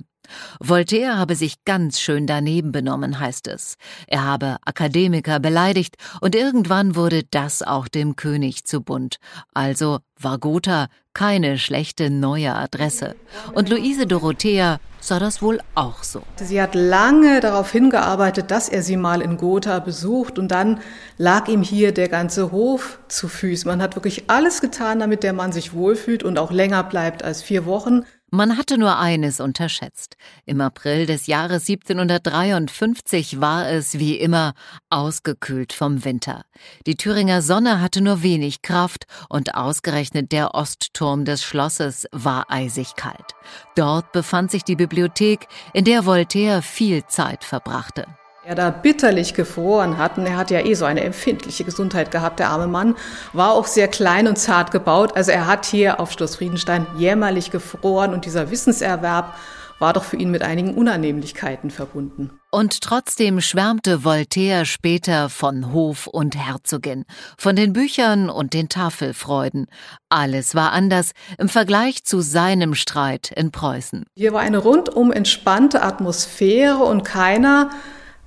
Voltaire 0.60 1.18
habe 1.18 1.36
sich 1.36 1.64
ganz 1.66 2.00
schön 2.00 2.28
daneben 2.28 2.72
benommen, 2.72 3.20
heißt 3.20 3.48
es. 3.48 3.76
Er 4.08 4.24
habe 4.24 4.58
Akademiker 4.66 5.40
beleidigt 5.40 5.96
und 6.22 6.36
irgendwann 6.36 6.96
wurde 6.96 7.24
das 7.24 7.62
auch 7.62 7.88
dem 7.88 8.16
König 8.16 8.66
zu 8.66 8.82
bunt. 8.82 9.18
Also 9.54 10.00
war 10.20 10.38
Gotha 10.38 10.88
keine 11.14 11.58
schlechte 11.58 12.10
neue 12.10 12.54
Adresse. 12.54 13.16
Und 13.54 13.70
Luise 13.70 14.06
Dorothea 14.06 14.80
sah 15.00 15.20
das 15.20 15.42
wohl 15.42 15.60
auch 15.76 16.04
so. 16.04 16.24
Sie 16.36 16.62
hat 16.62 16.76
lange 16.76 17.40
darauf 17.40 17.72
hingearbeitet, 17.72 18.52
dass 18.52 18.70
er 18.70 18.82
sie 18.82 18.98
mal 18.98 19.22
in 19.22 19.38
Gotha 19.38 19.80
besucht 19.80 20.40
und 20.40 20.50
dann 20.50 20.80
lag 21.18 21.48
ihm 21.48 21.62
hier 21.62 21.94
der 21.94 22.10
ganze 22.10 22.52
Hof 22.52 23.00
zu 23.08 23.28
Füßen. 23.28 23.70
Man 23.70 23.82
hat 23.82 23.96
wirklich 23.96 24.30
alles 24.30 24.62
getan, 24.62 25.00
damit 25.00 25.24
der 25.24 25.34
Mann 25.34 25.52
sich 25.52 25.74
wohlfühlt 25.74 26.24
und 26.24 26.38
auch 26.38 26.52
länger 26.52 26.84
bleibt 26.84 27.24
als 27.24 27.42
vier 27.42 27.66
Wochen. 27.66 28.04
Man 28.36 28.58
hatte 28.58 28.78
nur 28.78 29.00
eines 29.00 29.40
unterschätzt. 29.40 30.18
Im 30.46 30.60
April 30.60 31.06
des 31.06 31.26
Jahres 31.26 31.70
1753 31.70 33.40
war 33.40 33.70
es, 33.70 33.98
wie 33.98 34.18
immer, 34.18 34.56
ausgekühlt 34.90 35.72
vom 35.72 36.04
Winter. 36.04 36.44
Die 36.86 36.98
Thüringer 36.98 37.42
Sonne 37.42 37.80
hatte 37.80 38.02
nur 38.02 38.24
wenig 38.24 38.62
Kraft 38.62 39.06
und 39.30 39.56
ausgerechnet 39.56 40.34
der 40.34 40.54
Ostturm 40.54 41.24
des 41.24 41.46
Schlosses 41.46 42.08
war 42.12 42.52
eisig 42.52 42.98
kalt. 42.98 43.36
Dort 43.76 44.12
befand 44.12 44.52
sich 44.52 44.66
die 44.66 44.76
Bibliothek, 44.76 45.48
in 45.72 45.86
der 45.86 46.06
Voltaire 46.06 46.62
viel 46.62 47.06
Zeit 47.06 47.46
verbrachte 47.46 48.06
er 48.46 48.54
da 48.54 48.70
bitterlich 48.70 49.34
gefroren 49.34 49.98
hat. 49.98 50.20
Und 50.20 50.28
er 50.28 50.38
hat 50.38 50.52
ja 50.52 50.60
eh 50.60 50.76
so 50.76 50.86
eine 50.86 51.04
empfindliche 51.04 51.64
Gesundheit 51.64 52.12
gehabt, 52.12 52.40
der 52.40 52.50
arme 52.50 52.68
Mann. 52.68 52.96
War 53.34 53.54
auch 53.54 53.66
sehr 53.66 53.88
klein 53.88 54.28
und 54.28 54.38
zart 54.38 54.70
gebaut. 54.70 55.16
Also 55.16 55.32
er 55.32 55.48
hat 55.48 55.66
hier 55.66 56.00
auf 56.00 56.12
Schloss 56.12 56.36
Friedenstein 56.36 56.86
jämmerlich 56.96 57.50
gefroren 57.50 58.14
und 58.14 58.26
dieser 58.26 58.52
Wissenserwerb 58.52 59.36
war 59.80 59.94
doch 59.94 60.04
für 60.04 60.16
ihn 60.16 60.30
mit 60.30 60.44
einigen 60.44 60.76
Unannehmlichkeiten 60.76 61.72
verbunden. 61.72 62.30
Und 62.52 62.82
trotzdem 62.82 63.42
schwärmte 63.42 64.06
Voltaire 64.06 64.66
später 64.66 65.28
von 65.30 65.74
Hof 65.74 66.08
und 66.08 66.38
Herzogin, 66.38 67.04
von 67.38 67.56
den 67.56 67.74
Büchern 67.74 68.30
und 68.30 68.54
den 68.54 68.70
Tafelfreuden. 68.70 69.66
Alles 70.08 70.56
war 70.56 70.72
anders 70.72 71.12
im 71.38 71.50
Vergleich 71.50 72.06
zu 72.06 72.22
seinem 72.22 72.76
Streit 72.76 73.32
in 73.36 73.52
Preußen. 73.52 74.06
Hier 74.16 74.32
war 74.32 74.42
eine 74.42 74.60
rundum 74.60 75.12
entspannte 75.12 75.82
Atmosphäre 75.82 76.84
und 76.84 77.04
keiner 77.04 77.72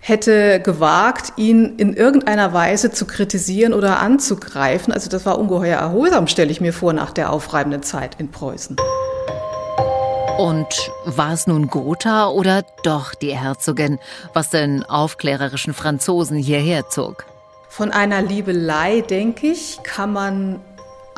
hätte 0.01 0.61
gewagt, 0.61 1.33
ihn 1.37 1.77
in 1.77 1.95
irgendeiner 1.95 2.53
Weise 2.53 2.91
zu 2.91 3.07
kritisieren 3.07 3.73
oder 3.73 4.01
anzugreifen. 4.01 4.93
Also 4.93 5.11
das 5.11 5.27
war 5.27 5.39
ungeheuer 5.39 5.79
erholsam, 5.79 6.27
stelle 6.27 6.51
ich 6.51 6.61
mir 6.61 6.73
vor, 6.73 6.93
nach 6.93 7.11
der 7.11 7.33
aufreibenden 7.33 7.83
Zeit 7.83 8.17
in 8.19 8.31
Preußen. 8.31 8.77
Und 10.39 10.93
war 11.05 11.33
es 11.33 11.49
nun 11.49 11.67
Gotha 11.67 12.29
oder 12.29 12.65
doch 12.85 13.15
die 13.15 13.37
Herzogin, 13.37 13.99
was 14.35 14.51
den 14.51 14.85
aufklärerischen 14.85 15.75
Franzosen 15.75 16.37
hierher 16.37 16.89
zog? 16.89 17.25
Von 17.69 17.91
einer 17.91 18.23
Liebelei, 18.23 19.01
denke 19.01 19.49
ich, 19.49 19.81
kann 19.83 20.13
man 20.13 20.61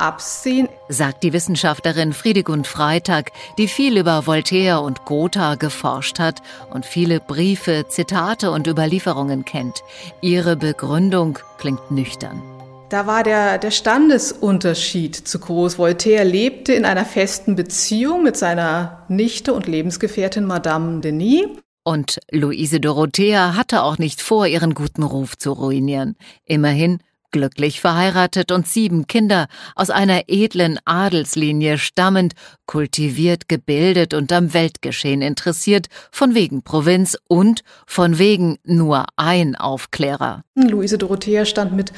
absehen, 0.01 0.69
sagt 0.89 1.23
die 1.23 1.33
Wissenschaftlerin 1.33 2.13
Friedegund 2.13 2.67
Freitag, 2.67 3.33
die 3.59 3.69
viel 3.69 3.99
über 3.99 4.27
Voltaire 4.27 4.83
und 4.83 5.05
Gotha 5.05 5.55
geforscht 5.55 6.19
hat 6.19 6.41
und 6.71 6.87
viele 6.87 7.21
Briefe, 7.21 7.87
Zitate 7.89 8.51
und 8.51 8.67
Überlieferungen 8.67 9.45
kennt. 9.45 9.83
Ihre 10.21 10.57
Begründung 10.57 11.39
klingt 11.59 11.91
nüchtern. 11.91 12.43
Da 12.91 13.07
war 13.07 13.23
der, 13.23 13.59
der 13.59 13.71
Standesunterschied 13.71 15.15
zu 15.15 15.39
groß. 15.39 15.79
Voltaire 15.79 16.25
lebte 16.25 16.73
in 16.73 16.85
einer 16.85 17.05
festen 17.05 17.55
Beziehung 17.55 18.25
mit 18.25 18.37
seiner 18.37 19.05
Nichte 19.09 19.55
und 19.55 19.69
Lebensgefährtin 19.69 20.45
Madame 20.45 21.01
Denis. 21.01 21.47
Und 21.85 22.19
Luise 22.31 22.81
Dorothea 22.81 23.55
hatte 23.57 23.85
auch 23.85 23.99
nicht 23.99 24.21
vor, 24.21 24.47
ihren 24.47 24.75
guten 24.75 25.05
Ruf 25.05 25.39
zu 25.39 25.53
ruinieren. 25.53 26.17
Immerhin 26.45 26.99
glücklich 27.31 27.81
verheiratet 27.81 28.53
und 28.53 28.67
sieben 28.67 29.07
Kinder 29.07 29.47
aus 29.75 29.91
einer 29.91 30.25
edlen 30.29 30.79
Adelslinie 30.85 31.79
stammend, 31.79 32.35
kultiviert, 32.67 33.49
gebildet 33.49 34.15
und 34.15 34.33
am 34.33 34.53
Weltgeschehen 34.55 35.23
interessiert, 35.23 35.87
von 36.11 36.35
wegen 36.35 36.63
Provinz 36.63 37.17
und 37.29 37.63
von 37.87 38.19
wegen 38.19 38.59
nur 38.65 39.07
ein 39.17 39.57
Aufklärer. 39.57 40.43
Luise 40.55 40.99
Dorothea 40.99 41.45
stand 41.45 41.75
mit 41.75 41.93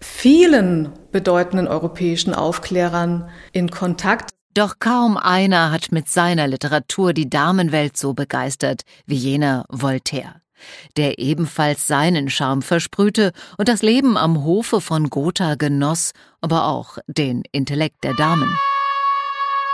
vielen 0.00 0.90
bedeutenden 1.12 1.66
europäischen 1.66 2.34
Aufklärern 2.34 3.28
in 3.52 3.70
Kontakt. 3.70 4.30
Doch 4.54 4.78
kaum 4.78 5.16
einer 5.16 5.72
hat 5.72 5.90
mit 5.90 6.08
seiner 6.08 6.46
Literatur 6.46 7.12
die 7.12 7.28
Damenwelt 7.28 7.96
so 7.96 8.14
begeistert 8.14 8.82
wie 9.06 9.16
jener 9.16 9.64
Voltaire 9.68 10.43
der 10.96 11.18
ebenfalls 11.18 11.86
seinen 11.86 12.30
Charme 12.30 12.62
versprühte 12.62 13.32
und 13.58 13.68
das 13.68 13.82
Leben 13.82 14.16
am 14.16 14.44
Hofe 14.44 14.80
von 14.80 15.10
Gotha 15.10 15.54
genoss, 15.54 16.12
aber 16.40 16.66
auch 16.66 16.98
den 17.06 17.42
Intellekt 17.52 18.04
der 18.04 18.14
Damen. 18.14 18.58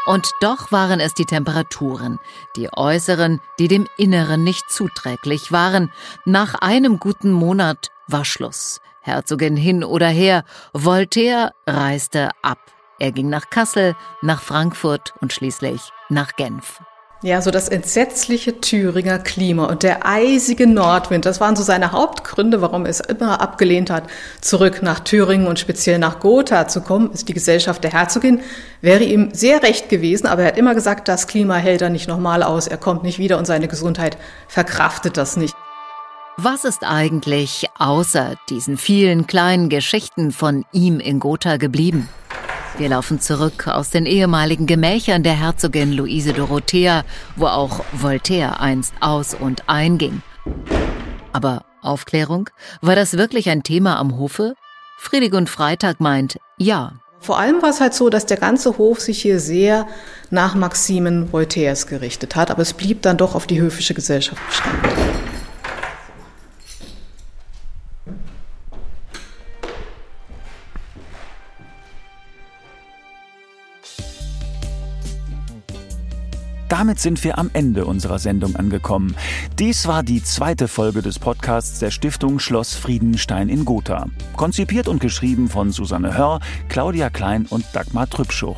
Und 0.07 0.33
doch 0.41 0.73
waren 0.73 0.99
es 0.99 1.15
die 1.15 1.27
Temperaturen, 1.27 2.19
die 2.57 2.69
äußeren, 2.73 3.41
die 3.59 3.69
dem 3.69 3.87
Inneren 3.99 4.43
nicht 4.43 4.71
zuträglich 4.71 5.53
waren. 5.53 5.93
Nach 6.25 6.55
einem 6.55 6.99
guten 6.99 7.31
Monat 7.31 7.91
war 8.09 8.25
Schluss. 8.25 8.81
Herzogin 9.03 9.57
hin 9.57 9.85
oder 9.85 10.09
her, 10.09 10.45
Voltaire 10.73 11.53
reiste 11.67 12.31
ab. 12.43 12.59
Er 12.99 13.13
ging 13.13 13.31
nach 13.31 13.51
Kassel, 13.51 13.95
nach 14.21 14.43
Frankfurt 14.43 15.15
und 15.21 15.33
schließlich 15.33 15.81
nach 16.09 16.37
Genf. 16.37 16.81
Ja, 17.23 17.43
so 17.43 17.51
das 17.51 17.69
entsetzliche 17.69 18.63
Thüringer 18.63 19.19
Klima 19.19 19.67
und 19.67 19.83
der 19.83 20.07
eisige 20.07 20.67
Nordwind, 20.67 21.27
das 21.27 21.39
waren 21.39 21.55
so 21.55 21.63
seine 21.63 21.93
Hauptgründe, 21.93 22.63
warum 22.63 22.87
er 22.87 22.91
es 22.91 23.01
immer 23.01 23.43
abgelehnt 23.43 23.91
hat, 23.91 24.05
zurück 24.41 24.81
nach 24.81 25.01
Thüringen 25.01 25.47
und 25.47 25.59
speziell 25.59 25.99
nach 25.99 26.21
Gotha 26.21 26.67
zu 26.67 26.81
kommen. 26.81 27.13
Ist 27.13 27.29
die 27.29 27.35
Gesellschaft 27.35 27.85
der 27.85 27.93
Herzogin, 27.93 28.41
wäre 28.81 29.05
ihm 29.05 29.35
sehr 29.35 29.63
recht 29.63 29.91
gewesen, 29.91 30.27
aber 30.27 30.43
er 30.43 30.49
hat 30.49 30.57
immer 30.57 30.75
gesagt, 30.75 31.09
das 31.09 31.27
Klima 31.27 31.57
hält 31.57 31.83
er 31.83 31.91
nicht 31.91 32.09
nochmal 32.09 32.43
aus, 32.43 32.67
er 32.67 32.79
kommt 32.79 33.03
nicht 33.03 33.19
wieder 33.19 33.37
und 33.37 33.45
seine 33.45 33.69
Gesundheit 33.69 34.17
verkraftet 34.49 35.19
das 35.19 35.37
nicht. 35.37 35.55
Was 36.39 36.65
ist 36.65 36.85
eigentlich 36.85 37.67
außer 37.79 38.37
diesen 38.49 38.79
vielen 38.79 39.27
kleinen 39.27 39.69
Geschichten 39.69 40.33
von 40.33 40.65
ihm 40.73 41.01
in 41.01 41.21
Gotha 41.21 41.59
geblieben? 41.59 42.09
Wir 42.79 42.89
laufen 42.89 43.21
zurück 43.21 43.69
aus 43.69 43.91
den 43.91 44.07
ehemaligen 44.07 44.67
Gemächern 44.67 45.23
der 45.23 45.35
Herzogin 45.35 45.93
Luise 45.93 46.33
Dorothea, 46.33 47.05
wo 47.37 47.47
auch 47.47 47.85
Voltaire 47.93 48.61
einst 48.61 48.95
aus 49.01 49.35
und 49.35 49.69
einging. 49.69 50.23
Aber 51.33 51.65
Aufklärung? 51.83 52.51
War 52.81 52.97
das 52.97 53.17
wirklich 53.17 53.49
ein 53.49 53.63
Thema 53.63 53.99
am 53.99 54.19
Hofe? 54.19 54.55
Friedegund 54.99 55.49
Freitag 55.49 56.01
meint, 56.01 56.39
ja. 56.59 56.93
Vor 57.21 57.39
allem 57.39 57.61
war 57.61 57.71
es 57.71 57.81
halt 57.81 57.95
so, 57.95 58.09
dass 58.09 58.27
der 58.27 58.39
ganze 58.39 58.79
Hof 58.79 59.01
sich 59.01 59.21
hier 59.21 59.41
sehr 59.41 59.87
nach 60.31 60.55
Maximen 60.55 61.33
Voltaires 61.33 61.87
gerichtet 61.87 62.35
hat, 62.35 62.51
aber 62.51 62.63
es 62.63 62.73
blieb 62.73 63.03
dann 63.03 63.19
doch 63.19 63.35
auf 63.35 63.47
die 63.47 63.61
höfische 63.61 63.95
Gesellschaft 63.95 64.41
beschränkt. 64.47 65.20
Damit 76.71 77.01
sind 77.01 77.25
wir 77.25 77.37
am 77.37 77.51
Ende 77.53 77.85
unserer 77.85 78.21
Sendung 78.21 78.55
angekommen. 78.55 79.17
Dies 79.59 79.89
war 79.89 80.05
die 80.05 80.23
zweite 80.23 80.69
Folge 80.69 81.03
des 81.03 81.19
Podcasts 81.19 81.81
der 81.81 81.91
Stiftung 81.91 82.39
Schloss 82.39 82.77
Friedenstein 82.77 83.49
in 83.49 83.65
Gotha. 83.65 84.07
Konzipiert 84.37 84.87
und 84.87 85.01
geschrieben 85.01 85.49
von 85.49 85.73
Susanne 85.73 86.17
Hörr, 86.17 86.39
Claudia 86.69 87.11
Klein 87.11 87.47
und 87.51 87.65
Dagmar 87.73 88.09
Trübschuch. 88.09 88.57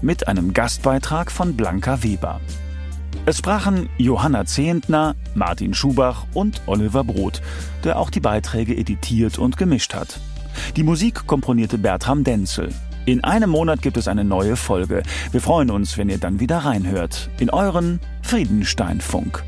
Mit 0.00 0.26
einem 0.26 0.54
Gastbeitrag 0.54 1.30
von 1.30 1.54
Blanca 1.54 2.02
Weber. 2.02 2.40
Es 3.26 3.36
sprachen 3.38 3.90
Johanna 3.98 4.46
Zehentner, 4.46 5.14
Martin 5.34 5.74
Schubach 5.74 6.24
und 6.32 6.62
Oliver 6.64 7.04
Brot, 7.04 7.42
der 7.84 7.98
auch 7.98 8.08
die 8.08 8.20
Beiträge 8.20 8.74
editiert 8.74 9.38
und 9.38 9.58
gemischt 9.58 9.92
hat. 9.92 10.18
Die 10.76 10.82
Musik 10.82 11.26
komponierte 11.26 11.76
Bertram 11.76 12.24
Denzel. 12.24 12.70
In 13.04 13.24
einem 13.24 13.50
Monat 13.50 13.82
gibt 13.82 13.96
es 13.96 14.06
eine 14.06 14.22
neue 14.22 14.54
Folge. 14.54 15.02
Wir 15.32 15.40
freuen 15.40 15.70
uns, 15.72 15.98
wenn 15.98 16.08
ihr 16.08 16.18
dann 16.18 16.38
wieder 16.38 16.58
reinhört. 16.58 17.30
In 17.40 17.50
euren 17.50 17.98
Friedensteinfunk. 18.22 19.42